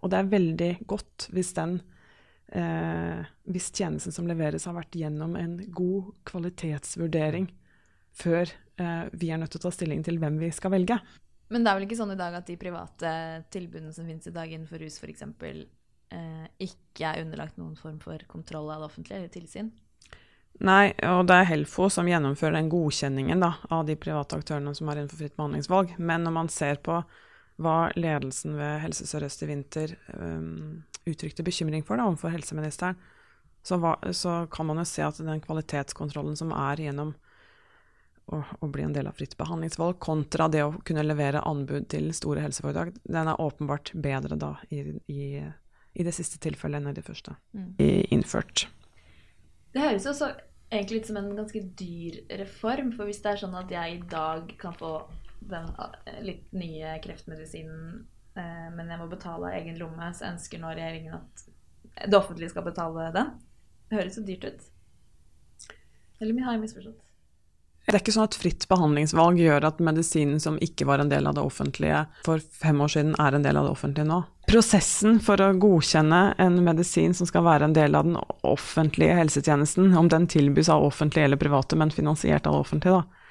Og 0.01 0.13
det 0.13 0.21
er 0.21 0.33
veldig 0.33 0.71
godt 0.89 1.29
hvis 1.35 1.53
den 1.57 1.79
eh, 2.53 3.23
hvis 3.51 3.71
tjenesten 3.75 4.15
som 4.15 4.29
leveres, 4.29 4.67
har 4.69 4.77
vært 4.77 4.97
gjennom 4.97 5.37
en 5.37 5.59
god 5.75 6.13
kvalitetsvurdering 6.29 7.51
før 8.17 8.49
eh, 8.49 9.05
vi 9.13 9.31
er 9.31 9.41
nødt 9.41 9.53
til 9.57 9.61
å 9.61 9.67
ta 9.67 9.75
stilling 9.75 10.05
til 10.07 10.21
hvem 10.23 10.41
vi 10.41 10.53
skal 10.55 10.73
velge. 10.77 10.99
Men 11.53 11.63
det 11.63 11.71
er 11.71 11.79
vel 11.79 11.87
ikke 11.87 11.99
sånn 11.99 12.15
i 12.15 12.19
dag 12.19 12.35
at 12.35 12.49
de 12.49 12.59
private 12.59 13.11
tilbudene 13.55 13.93
som 13.95 14.09
finnes 14.09 14.27
i 14.27 14.35
dag 14.35 14.51
innenfor 14.51 14.83
rus 14.83 14.97
f.eks., 15.03 15.27
eh, 16.15 16.47
ikke 16.69 17.09
er 17.11 17.25
underlagt 17.25 17.59
noen 17.61 17.77
form 17.79 17.99
for 18.03 18.23
kontroll 18.31 18.71
av 18.73 18.83
det 18.85 18.91
offentlige 18.91 19.21
eller 19.21 19.35
tilsyn? 19.35 19.73
Nei, 20.65 20.95
og 21.05 21.27
det 21.29 21.37
er 21.37 21.49
Helfo 21.51 21.91
som 21.93 22.09
gjennomfører 22.09 22.57
den 22.57 22.71
godkjenningen 22.73 23.43
da, 23.45 23.53
av 23.69 23.85
de 23.89 23.97
private 24.01 24.39
aktørene 24.39 24.73
som 24.77 24.89
er 24.89 25.03
innenfor 25.03 25.21
fritt 25.21 25.37
behandlingsvalg. 25.37 25.93
Men 25.99 26.25
når 26.25 26.35
man 26.39 26.49
ser 26.53 26.81
på 26.85 27.03
hva 27.61 27.77
ledelsen 27.97 28.57
ved 28.57 28.81
Helse 28.85 29.05
Sør-Øst 29.09 29.45
i 29.45 29.51
vinter 29.51 29.93
um, 30.17 30.83
uttrykte 31.09 31.45
bekymring 31.45 31.85
for 31.85 32.01
da, 32.01 32.09
overfor 32.09 32.33
helseministeren, 32.33 32.97
så, 33.67 33.77
var, 33.83 34.01
så, 34.13 34.47
kan 34.53 34.69
man 34.69 34.81
jo 34.81 34.87
se 34.89 35.05
at 35.05 35.21
den 35.21 35.41
kvalitetskontrollen 35.43 36.37
som 36.39 36.53
er 36.55 36.85
gjennom 36.87 37.13
å, 38.27 38.41
å, 38.61 38.69
bli 38.71 38.85
en 38.87 38.95
del 38.95 39.09
av 39.11 39.17
fritt 39.19 39.37
behandlingsvalg, 39.39 39.99
kontra 40.03 40.49
det 40.53 40.63
å 40.65 40.75
kunne 40.87 41.05
levere 41.07 41.45
anbud 41.47 41.89
til 41.91 42.13
store 42.15 42.45
helseforetak, 42.45 42.95
den 43.05 43.31
er 43.33 43.43
åpenbart 43.43 43.93
bedre 43.93 44.39
da 44.39 44.55
i, 44.71 44.85
i, 45.11 45.43
i 45.97 46.05
det 46.05 46.13
siste 46.15 46.39
tilfellet 46.43 46.83
enn 46.83 46.91
i 46.93 46.97
det 46.97 47.05
første 47.07 47.35
mm. 47.57 47.71
innført. 48.13 48.67
Det 49.73 49.81
høres 49.81 50.09
også 50.09 50.27
så 50.27 50.33
egentlig 50.71 51.01
ut 51.01 51.07
som 51.11 51.17
en 51.21 51.31
ganske 51.37 51.63
dyr 51.79 52.19
reform. 52.43 52.93
For 52.97 53.09
hvis 53.09 53.23
det 53.25 53.33
er 53.33 53.43
sånn 53.43 53.57
at 53.59 53.73
jeg 53.73 53.97
i 53.97 54.05
dag 54.11 54.53
kan 54.61 54.77
få 54.77 54.93
den 55.47 55.69
eh, 55.71 56.21
litt 56.27 56.53
nye 56.57 56.97
kreftmedisinen, 57.05 58.07
eh, 58.37 58.69
men 58.75 58.93
jeg 58.93 59.01
må 59.01 59.09
betale 59.11 59.51
av 59.51 59.59
egen 59.61 59.79
lomme, 59.81 60.11
så 60.17 60.31
ønsker 60.33 60.63
nå 60.63 60.73
regjeringen 60.75 61.19
at 61.21 61.47
det 61.97 62.19
offentlige 62.19 62.53
skal 62.53 62.67
betale 62.67 63.11
den. 63.15 63.35
Det 63.89 64.01
høres 64.01 64.19
så 64.19 64.25
dyrt 64.27 64.49
ut. 64.49 64.71
Eller 66.21 66.45
har 66.45 66.57
jeg 66.57 66.65
misforstått? 66.65 67.06
Det 67.87 67.95
er 67.95 68.03
ikke 68.03 68.17
sånn 68.17 68.27
at 68.27 68.35
fritt 68.35 68.65
behandlingsvalg 68.67 69.39
gjør 69.39 69.69
at 69.69 69.83
medisinen 69.85 70.41
som 70.43 70.57
ikke 70.63 70.89
var 70.89 70.99
en 70.99 71.11
del 71.11 71.29
av 71.31 71.37
det 71.37 71.45
offentlige 71.47 72.01
for 72.27 72.43
fem 72.43 72.81
år 72.83 72.91
siden, 72.91 73.13
er 73.23 73.37
en 73.37 73.47
del 73.47 73.61
av 73.61 73.69
det 73.69 73.75
offentlige 73.77 74.09
nå. 74.09 74.25
Prosessen 74.51 75.21
for 75.23 75.39
å 75.43 75.53
godkjenne 75.63 76.21
en 76.43 76.59
medisin 76.67 77.15
som 77.15 77.31
skal 77.31 77.47
være 77.47 77.69
en 77.69 77.77
del 77.77 77.95
av 77.95 78.09
den 78.09 78.19
offentlige 78.47 79.15
helsetjenesten, 79.21 79.95
om 79.99 80.11
den 80.11 80.27
tilbys 80.31 80.71
av 80.73 80.83
offentlige 80.83 81.31
eller 81.31 81.39
private, 81.39 81.79
men 81.79 81.95
finansiert 81.95 82.51
av 82.51 82.59
det 82.59 82.65
offentlige, 82.67 82.99
da, 82.99 83.27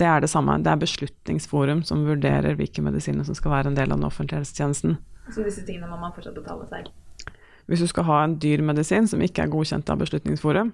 det 0.00 0.08
er 0.08 0.24
det 0.24 0.32
samme. 0.32 0.56
Det 0.64 0.72
er 0.72 0.80
Beslutningsforum 0.80 1.84
som 1.84 2.08
vurderer 2.08 2.56
hvilke 2.56 2.80
medisiner 2.84 3.28
som 3.28 3.36
skal 3.36 3.52
være 3.52 3.72
en 3.72 3.76
del 3.76 3.92
av 3.92 4.00
den 4.00 4.08
offentlige 4.08 4.40
helsetjenesten. 4.40 4.96
Så 5.28 5.44
disse 5.44 5.66
tingene 5.68 5.90
må 5.92 6.00
man 6.00 6.16
fortsatt 6.16 6.40
betale 6.40 6.64
selv? 6.72 6.88
Hvis 7.68 7.84
du 7.84 7.90
skal 7.90 8.08
ha 8.08 8.22
en 8.24 8.40
dyr 8.40 8.64
medisin 8.64 9.04
som 9.06 9.20
ikke 9.20 9.44
er 9.44 9.52
godkjent 9.52 9.92
av 9.92 10.00
Beslutningsforum, 10.00 10.72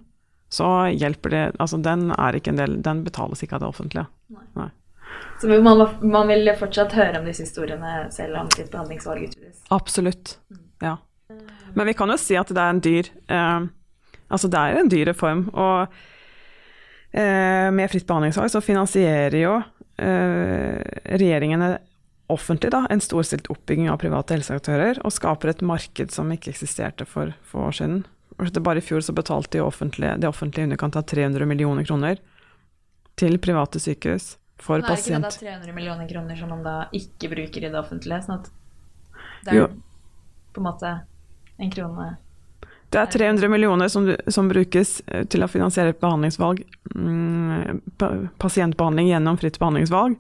så 0.53 0.67
hjelper 0.95 1.33
det 1.33 1.45
Altså, 1.59 1.79
den 1.83 2.13
er 2.15 2.37
ikke 2.39 2.53
en 2.53 2.61
del 2.61 2.77
Den 2.87 3.01
betales 3.03 3.43
ikke 3.43 3.57
av 3.59 3.65
det 3.65 3.71
offentlige. 3.73 4.07
Nei. 4.31 4.45
Nei. 4.55 4.69
Så 5.41 5.49
man, 5.51 5.83
man, 6.01 6.29
vil 6.31 6.53
fortsatt 6.59 6.95
høre 6.97 7.21
om 7.21 7.27
disse 7.27 7.45
historiene 7.47 8.07
selv 8.15 8.39
om 8.41 8.51
sitt 8.55 8.71
behandlingsvalg 8.73 9.29
utvides? 9.29 9.65
Absolutt. 9.75 10.37
Mm. 10.51 10.63
Ja. 10.85 10.97
Men 11.75 11.91
vi 11.91 11.97
kan 11.99 12.13
jo 12.13 12.19
si 12.21 12.39
at 12.39 12.53
det 12.53 12.63
er 12.63 12.75
en 12.75 12.85
dyr 12.85 13.11
eh, 13.11 13.67
Altså, 14.27 14.49
det 14.51 14.59
er 14.59 14.81
en 14.81 14.91
dyr 14.91 15.07
reform. 15.11 15.49
og 15.55 15.93
Eh, 17.17 17.71
med 17.73 17.91
fritt 17.91 18.07
behandlingsvalg 18.07 18.51
så 18.53 18.61
finansierer 18.61 19.39
jo 19.41 19.55
eh, 20.03 20.83
regjeringene 21.17 21.79
offentlig 22.29 22.73
da, 22.75 22.83
en 22.91 23.01
storstilt 23.01 23.47
oppbygging 23.53 23.89
av 23.89 24.01
private 24.03 24.35
helseaktører, 24.37 24.99
og 25.07 25.15
skaper 25.15 25.55
et 25.55 25.63
marked 25.65 26.13
som 26.13 26.33
ikke 26.35 26.51
eksisterte 26.53 27.07
for 27.09 27.33
få 27.47 27.69
år 27.71 27.79
siden. 27.79 28.03
Bare 28.37 28.79
i 28.79 28.85
fjor 28.85 29.01
så 29.01 29.15
betalte 29.17 29.59
de 29.59 29.65
offentlige, 29.65 30.17
det 30.21 30.29
offentlige 30.29 30.69
underkant 30.69 30.97
av 30.97 31.07
300 31.09 31.47
millioner 31.49 31.85
kroner 31.89 32.21
til 33.17 33.39
private 33.41 33.81
sykehus 33.81 34.35
for 34.61 34.81
Men 34.81 34.85
er 34.85 34.93
pasient... 34.93 35.25
Ikke 35.25 35.47
det 35.47 35.55
da 35.55 35.63
300 35.63 35.77
millioner 35.77 36.09
kroner 36.11 36.37
som 36.37 36.53
man 36.53 36.63
da 36.65 36.77
ikke 36.97 37.31
bruker 37.33 37.65
i 37.65 37.73
det 37.73 37.81
offentlige? 37.81 38.21
sånn 38.27 38.41
at 38.41 38.53
det 39.47 39.55
er 39.55 39.61
jo. 39.63 39.67
på 40.53 40.61
en 40.61 40.69
måte 40.69 40.93
en 41.57 41.73
krone 41.73 42.15
det 42.95 43.01
er 43.03 43.11
300 43.11 43.49
millioner 43.51 43.89
som, 43.91 44.07
som, 44.31 44.49
brukes 44.49 45.01
eh, 45.07 45.25
til 45.27 45.43
å 45.43 45.49
finansiere 45.51 45.97
behandlingsvalg, 45.99 46.63
mm, 46.95 47.81
pasientbehandling 48.39 49.11
gjennom 49.11 49.39
fritt 49.41 49.59
behandlingsvalg, 49.59 50.15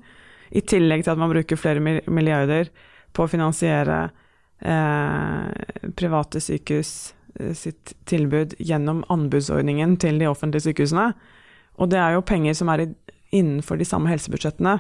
i 0.50 0.62
tillegg 0.66 1.04
til 1.04 1.14
at 1.14 1.20
man 1.20 1.30
bruker 1.30 1.58
flere 1.58 2.00
milliarder 2.10 2.72
på 3.14 3.24
å 3.24 3.30
finansiere 3.30 4.00
eh, 4.60 5.92
private 5.96 6.42
sykehus 6.42 6.92
eh, 7.12 7.15
sitt 7.56 7.94
tilbud 8.08 8.54
gjennom 8.58 9.04
anbudsordningen 9.12 9.96
til 10.02 10.20
de 10.20 10.28
offentlige 10.30 10.68
sykehusene. 10.68 11.10
Og 11.76 11.90
det 11.92 12.00
er 12.00 12.16
jo 12.16 12.24
penger 12.26 12.56
som 12.56 12.70
er 12.72 12.86
innenfor 13.34 13.78
de 13.80 13.88
samme 13.88 14.10
helsebudsjettene. 14.10 14.78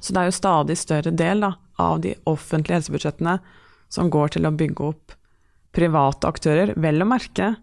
Så 0.00 0.14
det 0.14 0.22
er 0.22 0.30
jo 0.30 0.36
stadig 0.38 0.76
større 0.80 1.12
del 1.14 1.44
da, 1.44 1.54
av 1.80 2.00
de 2.04 2.14
offentlige 2.28 2.80
helsebudsjettene 2.80 3.38
som 3.90 4.10
går 4.12 4.36
til 4.36 4.48
å 4.48 4.54
bygge 4.54 4.86
opp 4.92 5.16
private 5.74 6.26
aktører, 6.26 6.74
vel 6.80 7.02
å 7.02 7.08
merke 7.08 7.54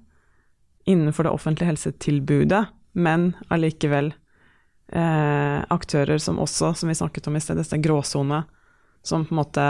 innenfor 0.88 1.28
det 1.28 1.34
offentlige 1.36 1.74
helsetilbudet, 1.74 2.63
men 2.98 3.34
allikevel 3.52 4.13
eh, 4.96 5.60
aktører 5.74 6.22
som 6.24 6.39
også, 6.39 6.72
som 6.74 6.89
vi 6.89 6.96
snakket 6.96 7.28
om 7.28 7.36
i 7.36 7.41
sted, 7.43 7.60
disse 7.60 7.80
gråsone, 7.84 8.46
som 9.04 9.26
på 9.28 9.36
en 9.36 9.41
måte 9.41 9.65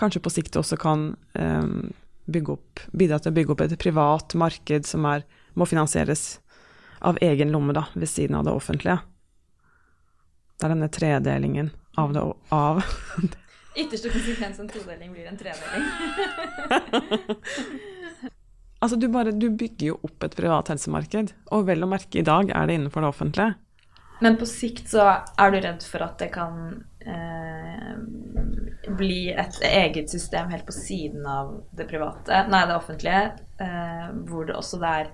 kanskje 0.00 0.22
på 0.24 0.32
sikt 0.32 0.56
også 0.56 0.78
kan 0.80 1.10
eh, 1.36 1.68
opp, 2.52 2.82
bidra 2.92 3.18
til 3.18 3.32
å 3.32 3.34
bygge 3.34 3.54
opp 3.54 3.64
et 3.64 3.78
privat 3.80 4.34
marked 4.38 4.86
som 4.86 5.06
er, 5.10 5.24
må 5.54 5.66
finansieres 5.66 6.40
av 7.02 7.18
egen 7.20 7.50
lomme, 7.52 7.74
da, 7.74 7.86
ved 7.94 8.08
siden 8.08 8.38
av 8.38 8.46
det 8.46 8.54
offentlige. 8.54 9.00
Det 10.58 10.68
er 10.68 10.74
denne 10.74 10.90
tredelingen 10.92 11.72
av 11.98 12.12
det 12.14 12.22
av 12.54 12.82
Ytterste 13.72 14.10
konsekvens 14.12 14.58
en 14.60 14.68
todeling 14.68 15.14
blir 15.14 15.30
en 15.30 15.38
tredeling. 15.40 15.86
altså, 18.84 18.98
du, 19.00 19.06
bare, 19.08 19.32
du 19.32 19.46
bygger 19.48 19.86
jo 19.86 19.94
opp 20.04 20.26
et 20.26 20.36
privat 20.36 20.68
helsemarked, 20.68 21.32
og 21.56 21.64
vel 21.70 21.86
å 21.86 21.88
merke 21.88 22.20
i 22.20 22.26
dag 22.26 22.52
er 22.52 22.68
det 22.68 22.76
innenfor 22.76 23.00
det 23.00 23.08
offentlige. 23.14 23.54
Men 24.22 24.36
på 24.38 24.46
sikt 24.46 24.92
så 24.92 25.06
er 25.40 25.54
du 25.54 25.56
redd 25.64 25.86
for 25.88 26.04
at 26.04 26.20
det 26.20 26.28
kan 26.34 26.82
eh, 27.00 27.96
bli 28.98 29.32
et 29.32 29.60
eget 29.66 30.10
system 30.10 30.50
helt 30.52 30.66
på 30.66 30.74
siden 30.74 31.26
av 31.26 31.54
det 31.76 31.86
private, 31.90 32.44
nei, 32.52 32.64
det 32.68 32.76
offentlige, 32.76 33.22
eh, 33.62 34.08
hvor 34.28 34.48
det 34.48 34.56
også 34.58 34.80
det 34.82 34.92
er 34.98 35.10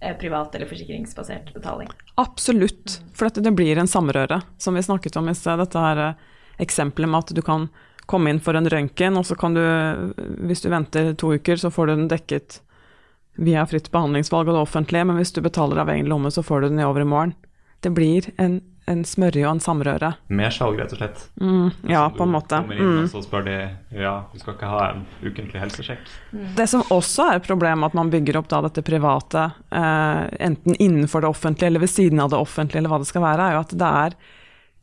eh, 0.00 0.16
privat 0.20 0.54
eller 0.54 0.70
forsikringsbasert 0.70 1.52
betaling? 1.54 1.90
Absolutt, 2.20 3.00
for 3.14 3.28
det 3.30 3.54
blir 3.56 3.78
en 3.78 3.90
samrøre, 3.90 4.40
som 4.58 4.78
vi 4.78 4.84
snakket 4.86 5.18
om 5.20 5.28
i 5.28 5.36
sted. 5.36 5.60
Dette 5.62 5.84
her 5.84 6.04
eh, 6.06 6.24
eksempelet 6.62 7.10
med 7.10 7.26
at 7.26 7.36
du 7.36 7.42
kan 7.44 7.68
komme 8.08 8.32
inn 8.32 8.40
for 8.40 8.56
en 8.56 8.68
røntgen, 8.68 9.18
og 9.20 9.26
så 9.28 9.36
kan 9.36 9.54
du, 9.54 9.62
hvis 10.48 10.64
du 10.64 10.70
venter 10.72 11.12
to 11.18 11.34
uker, 11.36 11.60
så 11.60 11.70
får 11.70 11.90
du 11.90 11.94
den 11.94 12.08
dekket 12.10 12.62
via 13.38 13.66
fritt 13.68 13.90
behandlingsvalg 13.92 14.48
og 14.48 14.56
det 14.56 14.62
offentlige, 14.64 15.04
men 15.06 15.20
hvis 15.20 15.34
du 15.36 15.42
betaler 15.44 15.82
av 15.82 15.92
egen 15.92 16.08
lomme, 16.10 16.30
så 16.32 16.42
får 16.42 16.64
du 16.64 16.68
den 16.70 16.80
i 16.80 16.86
overmorgen. 16.88 17.36
Det 17.84 17.92
blir 17.94 18.26
en, 18.40 18.62
en 18.88 19.02
smørje 19.04 19.44
og 19.44 19.50
en 19.54 19.60
samrøre. 19.62 20.08
Mer 20.32 20.50
salg, 20.54 20.78
rett 20.80 20.92
og 20.96 21.00
slett. 21.00 21.20
Mm, 21.40 21.68
ja, 21.90 22.06
altså, 22.06 22.16
på 22.18 22.24
en 22.26 22.32
måte. 22.32 22.56
du 22.56 22.66
kommer 22.66 22.78
inn, 22.80 22.88
Mm. 22.88 23.02
og 23.04 23.08
så 23.12 23.22
spør 23.26 23.44
de 23.44 23.56
ja, 24.00 24.14
du 24.32 24.38
skal 24.40 24.54
ikke 24.56 24.70
ha 24.72 24.80
en 24.94 25.04
ukentlig 25.22 25.60
helsesjekk. 25.60 26.08
Det 26.56 26.68
som 26.68 26.82
også 26.94 27.28
er 27.30 27.36
et 27.42 27.46
problem, 27.48 27.84
at 27.84 27.94
man 27.94 28.10
bygger 28.10 28.38
opp 28.40 28.48
da 28.48 28.62
dette 28.64 28.82
private, 28.86 29.46
eh, 29.70 30.22
enten 30.48 30.74
innenfor 30.78 31.20
det 31.22 31.28
offentlige 31.30 31.66
eller 31.72 31.80
ved 31.84 31.90
siden 31.92 32.20
av 32.20 32.30
det 32.30 32.38
offentlige, 32.40 32.78
eller 32.82 32.90
hva 32.94 32.98
det 33.04 33.10
skal 33.12 33.22
være, 33.22 33.48
er 33.48 33.52
jo 33.58 33.60
at 33.66 33.76
det 33.78 33.92
er, 34.04 34.16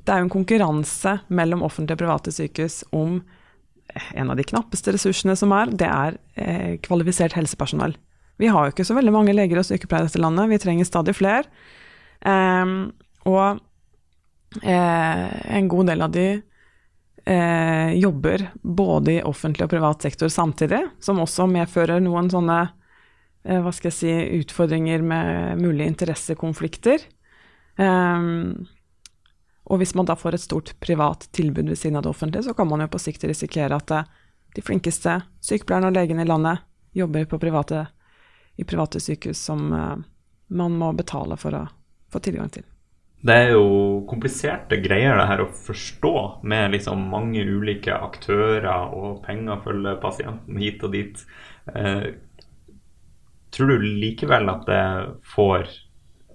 det 0.05 0.13
er 0.13 0.21
en 0.21 0.29
konkurranse 0.29 1.19
mellom 1.29 1.63
offentlige 1.65 1.97
og 1.97 2.03
private 2.05 2.31
sykehus 2.31 2.83
om 2.93 3.23
eh, 3.95 4.11
en 4.21 4.29
av 4.29 4.37
de 4.37 4.43
knappeste 4.43 4.93
ressursene 4.93 5.35
som 5.35 5.51
er, 5.51 5.71
det 5.73 5.87
er 5.89 6.17
eh, 6.37 6.75
kvalifisert 6.85 7.33
helsepersonell. 7.33 7.95
Vi 8.37 8.47
har 8.51 8.65
jo 8.67 8.73
ikke 8.75 8.85
så 8.85 8.93
veldig 8.97 9.13
mange 9.15 9.33
leger 9.33 9.57
og 9.61 9.65
sykepleiere 9.65 10.05
i 10.05 10.09
dette 10.11 10.19
landet, 10.21 10.49
vi 10.51 10.57
trenger 10.59 10.85
stadig 10.85 11.13
flere. 11.15 11.45
Um, 12.25 12.91
og 13.25 13.59
en 14.63 15.67
god 15.67 15.89
del 15.89 16.01
av 16.05 16.11
de 16.13 16.27
eh, 17.25 17.91
jobber 17.93 18.49
både 18.61 19.11
i 19.11 19.23
offentlig 19.23 19.65
og 19.65 19.73
privat 19.73 20.01
sektor 20.01 20.29
samtidig, 20.29 20.81
som 20.99 21.19
også 21.21 21.47
medfører 21.49 22.03
noen 22.03 22.29
sånne 22.31 22.59
eh, 22.65 23.61
hva 23.61 23.73
skal 23.73 23.91
jeg 23.91 23.97
si, 23.97 24.13
utfordringer 24.41 25.03
med 25.05 25.61
mulige 25.61 25.89
interessekonflikter. 25.93 27.05
Ehm, 27.81 28.67
og 29.65 29.81
hvis 29.81 29.95
man 29.97 30.05
da 30.05 30.15
får 30.17 30.37
et 30.37 30.45
stort 30.45 30.75
privat 30.79 31.27
tilbud 31.33 31.71
ved 31.71 31.79
siden 31.79 31.97
av 31.97 32.05
det 32.05 32.13
offentlige, 32.13 32.45
så 32.45 32.53
kan 32.53 32.69
man 32.69 32.85
jo 32.85 32.91
på 32.93 33.01
sikt 33.01 33.25
risikere 33.25 33.81
at 33.81 33.91
eh, 33.91 34.13
de 34.55 34.63
flinkeste 34.63 35.19
sykepleierne 35.43 35.89
og 35.91 35.97
legene 35.97 36.23
i 36.23 36.29
landet 36.29 36.63
jobber 36.95 37.25
private, 37.25 37.87
i 38.55 38.63
private 38.63 39.01
sykehus 39.01 39.41
som 39.49 39.67
eh, 39.73 39.97
man 40.47 40.77
må 40.77 40.93
betale 40.93 41.37
for 41.41 41.57
å 41.57 41.65
få 42.13 42.21
tilgang 42.21 42.53
til. 42.53 42.63
Det 43.25 43.33
er 43.33 43.55
jo 43.55 44.03
kompliserte 44.05 44.77
greier 44.83 45.17
det 45.17 45.25
her 45.31 45.41
å 45.41 45.49
forstå, 45.49 46.11
med 46.45 46.75
liksom 46.75 47.07
mange 47.09 47.41
ulike 47.41 47.95
aktører, 47.95 48.67
og 48.93 49.23
penger 49.25 49.63
følger 49.65 49.97
pasienten 50.03 50.59
hit 50.61 50.85
og 50.85 50.93
dit. 50.93 51.23
Eh, 51.73 52.11
tror 53.55 53.71
du 53.73 53.87
likevel 54.03 54.51
at 54.53 54.69
det 54.69 54.83
får 55.33 55.65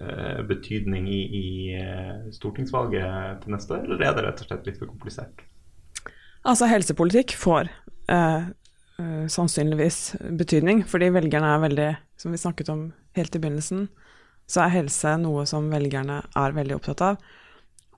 eh, 0.02 0.42
betydning 0.48 1.06
i, 1.06 1.20
i 1.30 1.46
eh, 1.78 2.26
stortingsvalget 2.34 3.44
til 3.44 3.54
neste 3.54 3.76
år, 3.76 3.86
eller 3.86 4.06
er 4.08 4.18
det 4.18 4.26
rett 4.26 4.42
og 4.42 4.50
slett 4.50 4.66
litt 4.66 4.82
for 4.82 4.90
komplisert? 4.90 5.46
Altså, 6.42 6.66
helsepolitikk 6.72 7.36
får 7.38 7.70
eh, 8.10 8.50
eh, 8.98 9.24
sannsynligvis 9.30 10.02
betydning, 10.42 10.82
fordi 10.90 11.14
velgerne 11.14 11.54
er 11.54 11.66
veldig, 11.68 11.90
som 12.18 12.34
vi 12.34 12.42
snakket 12.42 12.74
om 12.74 12.88
helt 13.14 13.36
i 13.36 13.42
begynnelsen, 13.42 13.86
så 14.50 14.64
er 14.64 14.74
helse 14.80 15.14
noe 15.22 15.44
som 15.46 15.68
velgerne 15.70 16.22
er 16.38 16.56
veldig 16.56 16.76
opptatt 16.80 17.04
av. 17.06 17.20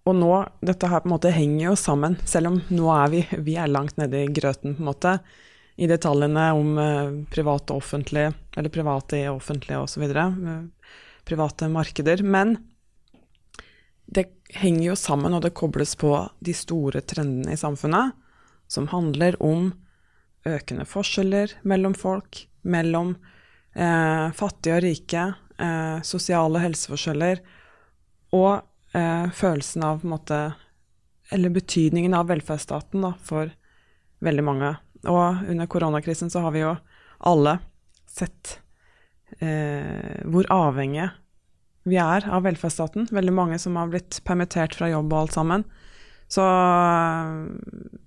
Og 0.02 0.16
nå, 0.18 0.32
dette 0.64 0.88
her 0.90 1.02
på 1.02 1.08
en 1.08 1.14
måte 1.14 1.30
henger 1.32 1.68
jo 1.68 1.76
sammen, 1.78 2.18
selv 2.26 2.50
om 2.50 2.58
nå 2.74 2.88
er 2.96 3.12
vi, 3.12 3.22
vi 3.46 3.54
er 3.60 3.70
langt 3.70 3.96
nede 4.00 4.24
i 4.24 4.32
grøten, 4.34 4.74
på 4.74 4.82
en 4.82 4.90
måte, 4.90 5.14
i 5.80 5.88
detaljene 5.88 6.48
om 6.58 6.72
eh, 6.78 7.12
private 7.32 7.72
og 7.72 7.84
offentlige, 7.84 8.32
eller 8.58 8.74
private 8.74 9.22
i 9.22 9.30
offentlige 9.30 9.80
osv., 9.80 10.04
eh, 10.04 10.90
private 11.24 11.68
markeder. 11.72 12.24
Men 12.26 12.56
det 14.10 14.26
henger 14.58 14.90
jo 14.90 14.98
sammen, 14.98 15.32
og 15.32 15.46
det 15.46 15.54
kobles 15.56 15.94
på 15.96 16.16
de 16.44 16.54
store 16.56 17.00
trendene 17.06 17.54
i 17.54 17.60
samfunnet, 17.60 18.18
som 18.68 18.90
handler 18.92 19.38
om 19.42 19.70
økende 20.48 20.84
forskjeller 20.88 21.56
mellom 21.68 21.94
folk, 21.94 22.42
mellom 22.66 23.14
eh, 23.78 24.28
fattige 24.34 24.76
og 24.76 24.84
rike, 24.84 25.30
eh, 25.62 25.98
sosiale 26.07 26.62
helseforskjeller, 26.62 27.42
og 28.37 28.62
eh, 28.96 29.29
følelsen 29.31 29.87
av 29.87 30.05
måte 30.09 30.42
Eller 31.33 31.48
betydningen 31.48 32.12
av 32.12 32.27
velferdsstaten 32.29 33.01
da, 33.01 33.14
for 33.25 33.48
veldig 34.20 34.42
mange. 34.44 34.75
Og 35.09 35.46
under 35.48 35.66
koronakrisen 35.70 36.29
så 36.31 36.42
har 36.44 36.53
vi 36.53 36.61
jo 36.61 36.75
alle 37.25 37.55
sett 38.05 38.59
eh, 39.38 40.20
hvor 40.29 40.44
avhengige 40.53 41.09
vi 41.88 41.96
er 41.96 42.27
av 42.29 42.44
velferdsstaten. 42.44 43.09
Veldig 43.11 43.33
mange 43.33 43.59
som 43.59 43.79
har 43.81 43.88
blitt 43.88 44.20
permittert 44.27 44.77
fra 44.77 44.90
jobb 44.92 45.09
og 45.09 45.22
alt 45.22 45.38
sammen. 45.38 45.64
Så 46.29 46.44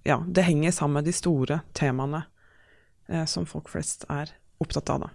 ja, 0.04 0.22
det 0.28 0.46
henger 0.48 0.72
sammen 0.72 1.00
med 1.00 1.10
de 1.10 1.14
store 1.14 1.60
temaene 1.78 2.24
eh, 3.10 3.26
som 3.30 3.46
folk 3.46 3.70
flest 3.70 4.08
er 4.10 4.32
opptatt 4.64 4.90
av, 4.90 5.08
da. 5.08 5.10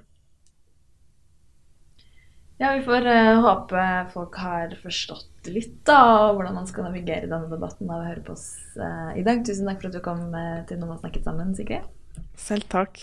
Ja, 2.62 2.72
vi 2.72 2.82
får 2.82 3.06
uh, 3.06 3.40
håpe 3.40 3.82
folk 4.12 4.34
har 4.36 4.74
forstått 4.82 5.48
litt 5.48 5.78
da, 5.88 6.28
hvordan 6.36 6.58
man 6.58 6.66
skal 6.68 6.84
navigere 6.84 7.24
denne 7.24 7.48
debatten 7.48 7.88
av 7.88 8.02
å 8.02 8.04
høre 8.04 8.20
på 8.20 8.34
oss 8.34 8.50
uh, 8.76 9.16
i 9.16 9.22
dag. 9.24 9.40
Tusen 9.48 9.64
takk 9.64 9.80
for 9.80 9.88
at 9.88 9.96
du 9.96 10.02
kom 10.04 10.26
uh, 10.34 10.60
til 10.68 10.76
Noen 10.76 10.92
har 10.92 11.00
snakket 11.00 11.24
sammen, 11.24 11.54
Sigrid. 11.56 11.88
Selv 12.36 12.68
takk. 12.68 13.00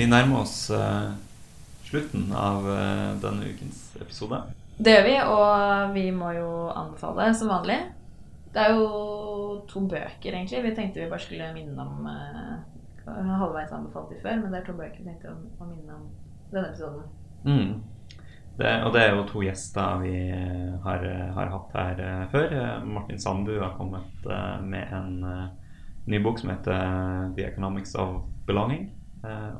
Vi 0.00 0.08
nærmer 0.08 0.46
oss 0.46 0.56
slutten 1.92 2.32
av 2.32 2.72
denne 3.20 3.52
ukens 3.52 3.84
episode. 4.00 4.40
Det 4.78 4.94
gjør 4.94 5.04
vi, 5.04 5.16
og 5.28 5.94
vi 5.94 6.06
må 6.14 6.32
jo 6.36 6.48
anbefale 6.72 7.28
som 7.36 7.50
vanlig. 7.52 7.78
Det 8.52 8.60
er 8.60 8.74
jo 8.76 9.62
to 9.68 9.84
bøker, 9.88 10.32
egentlig. 10.32 10.62
Vi 10.64 10.74
tenkte 10.76 11.00
vi 11.00 11.08
bare 11.10 11.22
skulle 11.22 11.52
minne 11.54 11.84
om 11.84 12.08
uh, 12.08 13.38
Halvveis 13.40 13.72
anbefalt 13.72 14.12
de 14.12 14.20
før, 14.22 14.40
men 14.42 14.52
det 14.52 14.60
er 14.60 14.66
to 14.66 14.76
bøker 14.76 15.00
vi 15.00 15.08
tenkte 15.08 15.32
å, 15.32 15.68
minne 15.68 15.96
om 15.96 16.06
denne 16.52 16.68
episoden. 16.68 17.06
Mm. 17.44 17.82
Det, 18.58 18.72
og 18.84 18.92
det 18.92 19.02
er 19.02 19.14
jo 19.14 19.22
to 19.30 19.40
gjester 19.40 20.02
vi 20.02 20.12
eh, 20.28 20.74
har, 20.84 21.04
har 21.38 21.52
hatt 21.54 21.76
her 21.78 22.02
uh, 22.04 22.24
før. 22.32 22.56
Martin 22.84 23.20
Sandbu 23.20 23.54
har 23.56 23.76
kommet 23.78 24.26
uh, 24.28 24.58
med 24.60 24.92
en 24.92 25.14
ny 26.04 26.20
bok 26.20 26.42
som 26.42 26.52
heter 26.52 27.32
The 27.38 27.46
Economics 27.46 27.94
of 27.94 28.22
Belonging. 28.46 28.90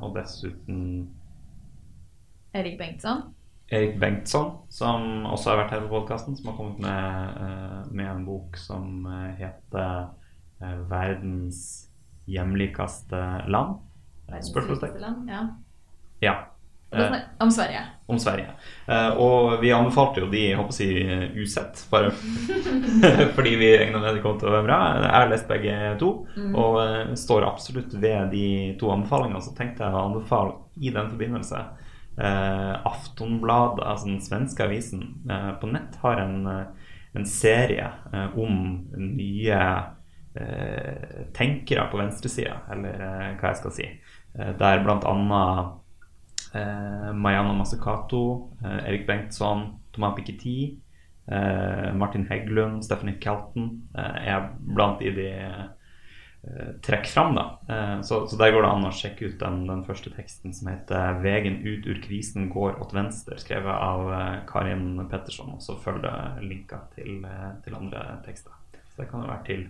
Og 0.03 0.11
dessuten 0.17 1.07
Erik 2.51 2.75
Bengtsson. 2.77 3.21
Erik 3.73 3.99
Bengtsson, 3.99 4.51
som 4.69 5.25
også 5.25 5.49
har 5.49 5.63
vært 5.63 5.73
her 5.73 5.85
på 5.87 5.95
podkasten, 5.95 6.35
som 6.37 6.51
har 6.51 6.57
kommet 6.59 6.81
med, 6.83 7.39
eh, 7.41 7.79
med 7.89 8.09
en 8.11 8.25
bok 8.27 8.57
som 8.61 9.05
eh, 9.09 9.31
heter 9.39 10.09
eh, 10.61 10.79
'Verdens 10.89 11.89
hjemlikeste 12.29 13.21
land'. 13.49 13.79
Spørsmålstegn. 14.41 15.27
Ja. 15.27 15.47
Ja. 16.21 16.35
Om 17.41 17.51
Sverige. 17.51 17.81
Om 18.05 18.19
Sverige. 18.19 18.53
Og 19.17 19.61
vi 19.61 19.71
anbefalte 19.73 20.21
jo 20.21 20.29
de, 20.29 20.43
jeg 20.51 20.57
håper 20.57 20.69
å 20.69 20.75
si, 20.77 20.87
usett, 21.41 21.81
bare 21.89 22.11
fordi 23.35 23.55
vi 23.57 23.71
regna 23.81 23.99
med 23.99 24.15
det 24.15 24.21
kom 24.23 24.37
til 24.39 24.51
å 24.51 24.53
være 24.53 24.67
bra. 24.67 24.77
Jeg 25.01 25.11
har 25.15 25.31
lest 25.31 25.49
begge 25.49 25.77
to, 25.99 26.11
mm. 26.37 26.53
og 26.55 27.17
står 27.17 27.47
absolutt 27.49 27.97
ved 27.97 28.29
de 28.31 28.45
to 28.79 28.93
anbefalingene. 28.93 29.41
Så 29.41 29.55
tenkte 29.57 29.83
jeg 29.83 29.97
å 29.97 30.05
anbefale 30.05 30.53
i 30.77 30.93
den 30.93 31.09
forbindelse 31.09 31.63
eh, 32.17 32.73
Aftonblad, 32.85 33.81
altså 33.83 34.09
den 34.09 34.21
svenske 34.21 34.65
avisen, 34.65 35.05
eh, 35.29 35.51
på 35.59 35.69
nett 35.71 35.99
har 36.01 36.21
en, 36.23 36.47
en 37.13 37.25
serie 37.29 37.89
eh, 38.13 38.39
om 38.39 38.87
nye 38.97 39.59
tenkere 40.33 41.83
på 41.91 41.99
venstresida, 41.99 42.55
eller 42.73 42.95
hva 43.37 43.51
jeg 43.51 43.57
skal 43.59 43.73
si. 43.75 43.83
der 44.33 44.79
annet 45.05 45.83
eh, 46.55 47.11
Mayana 47.13 47.53
eh, 48.63 48.89
Erik 48.89 49.07
Bengtsson, 49.07 49.79
Thomas 49.93 50.15
Piketty, 50.15 50.79
eh, 51.27 51.93
Martin 51.93 52.27
Heggelund, 52.29 52.83
Stephanie 52.85 53.19
Kelton 53.21 53.83
eh, 53.97 54.27
er 54.27 54.49
blant 54.57 54.99
de 54.99 55.11
de 55.15 55.29
eh, 56.43 56.73
trekker 56.85 57.11
fram. 57.11 57.35
da. 57.35 57.45
Eh, 57.69 58.01
så, 58.01 58.23
så, 58.27 58.39
der 58.39 58.53
går 58.53 58.65
det 58.65 58.71
an 58.71 58.89
å 58.89 58.93
sjekke 58.95 59.31
ut 59.31 59.37
den, 59.41 59.63
den, 59.69 59.85
første 59.87 60.13
teksten 60.15 60.53
som 60.53 60.71
heter 60.71 61.21
'Vegen 61.23 61.61
ut 61.65 61.87
ur 61.87 62.01
krisen 62.03 62.49
går 62.53 62.81
åt 62.83 62.93
venstre', 62.95 63.39
skrevet 63.41 63.73
av 63.73 64.11
Karin 64.49 65.07
Petterson. 65.09 65.55
Og 65.55 65.61
så 65.61 65.77
følger 65.77 66.09
det 66.09 66.49
linker 66.49 66.89
til, 66.95 67.23
til 67.63 67.79
andre 67.79 68.19
tekster. 68.25 68.59
Så 68.91 69.01
det 69.01 69.09
kan 69.09 69.23
jo 69.23 69.31
være 69.31 69.47
til 69.47 69.65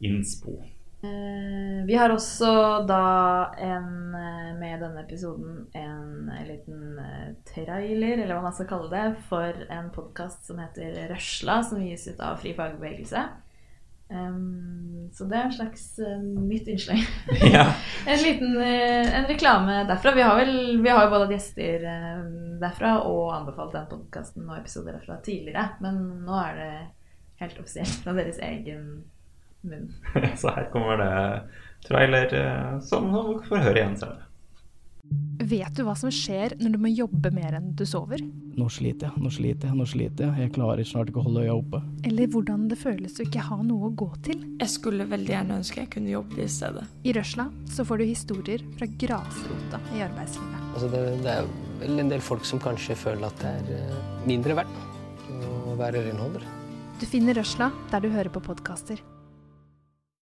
innspo. 0.00 0.58
Eh, 1.06 1.84
vi 1.86 1.94
har 1.94 2.10
også 2.10 2.50
da 2.88 3.52
en, 3.60 4.14
eh, 4.14 4.52
med 4.56 4.80
denne 4.80 5.02
episoden 5.04 5.66
en, 5.76 6.30
en 6.32 6.46
liten 6.48 6.98
eh, 6.98 7.34
trailer, 7.44 8.22
eller 8.22 8.34
hva 8.34 8.46
man 8.48 8.56
skal 8.56 8.70
kalle 8.70 8.88
det, 8.90 9.04
for 9.28 9.66
en 9.70 9.90
podkast 9.94 10.48
som 10.48 10.60
heter 10.62 11.04
Røsla, 11.12 11.60
som 11.68 11.82
gis 11.84 12.08
ut 12.08 12.22
av 12.24 12.40
Fri 12.40 12.54
fagbevegelse. 12.56 13.26
Um, 14.08 15.10
så 15.12 15.24
det 15.24 15.34
er 15.34 15.48
en 15.48 15.54
slags 15.54 15.84
uh, 15.98 16.18
nytt 16.22 16.68
innslag. 16.70 17.02
Ja. 17.56 17.72
en 18.06 18.22
liten 18.22 18.56
uh, 18.56 19.16
en 19.18 19.26
reklame 19.26 19.80
derfra. 19.88 20.14
Vi 20.14 20.22
har, 20.22 20.36
vel, 20.36 20.82
vi 20.82 20.92
har 20.92 21.04
jo 21.04 21.14
både 21.14 21.34
gjester 21.34 21.86
uh, 21.86 22.28
derfra 22.62 23.00
og 23.08 23.34
anbefalt 23.34 23.74
den 23.74 23.88
podkasten 23.90 24.46
og 24.46 24.60
episoder 24.60 24.98
derfra 24.98 25.18
tidligere. 25.26 25.68
Men 25.82 26.00
nå 26.26 26.38
er 26.44 26.60
det 26.60 26.70
helt 27.42 27.58
offisielt 27.60 27.98
fra 28.04 28.14
deres 28.16 28.38
egen 28.42 28.86
munn. 29.66 29.90
Så 30.40 30.54
her 30.54 30.70
kommer 30.74 31.02
det 31.02 31.16
trailer 31.86 32.30
som 32.82 33.10
dere 33.12 33.42
får 33.46 33.66
høre 33.68 33.80
igjen 33.80 33.98
senere. 33.98 34.25
Vet 35.36 35.76
du 35.76 35.82
hva 35.84 35.92
som 35.98 36.08
skjer 36.12 36.54
når 36.62 36.72
du 36.72 36.78
må 36.80 36.90
jobbe 36.92 37.30
mer 37.34 37.58
enn 37.58 37.72
du 37.76 37.84
sover? 37.88 38.22
Nå 38.56 38.68
sliter 38.72 39.10
jeg, 39.10 39.20
nå 39.20 39.30
sliter 39.32 39.68
jeg, 39.68 39.76
nå 39.76 39.84
sliter 39.88 40.30
jeg. 40.30 40.46
Jeg 40.46 40.52
klarer 40.54 40.88
snart 40.88 41.10
ikke 41.10 41.20
å 41.20 41.26
holde 41.26 41.42
øya 41.44 41.56
oppe. 41.58 41.80
Eller 42.08 42.30
hvordan 42.32 42.64
det 42.70 42.78
føles 42.80 43.18
å 43.20 43.26
ikke 43.26 43.44
ha 43.50 43.58
noe 43.60 43.90
å 43.90 43.92
gå 44.00 44.08
til. 44.24 44.40
Jeg 44.62 44.72
skulle 44.72 45.04
veldig 45.10 45.34
gjerne 45.34 45.58
ønske 45.60 45.82
jeg 45.82 45.90
kunne 45.92 46.14
jobbe 46.14 46.40
i 46.40 46.48
stedet. 46.50 46.86
I 47.04 47.12
Røsla 47.18 47.50
så 47.68 47.84
får 47.84 48.00
du 48.00 48.06
historier 48.08 48.64
fra 48.78 48.88
grasrota 49.04 49.82
i 49.92 50.04
arbeidslivet. 50.06 50.62
Altså 50.72 50.92
det, 50.94 51.02
det 51.26 51.34
er 51.34 51.50
vel 51.82 52.04
en 52.06 52.14
del 52.14 52.24
folk 52.24 52.48
som 52.48 52.62
kanskje 52.62 52.96
føler 52.96 53.28
at 53.28 53.44
det 53.44 53.52
er 53.58 53.74
eh, 53.76 53.98
mindre 54.28 54.56
verdt 54.62 54.80
å 55.36 55.76
være 55.76 56.06
renholder. 56.08 56.48
Du 56.96 57.04
finner 57.04 57.36
Røsla 57.36 57.68
der 57.92 58.06
du 58.06 58.08
hører 58.14 58.32
på 58.32 58.40
podkaster. 58.40 59.04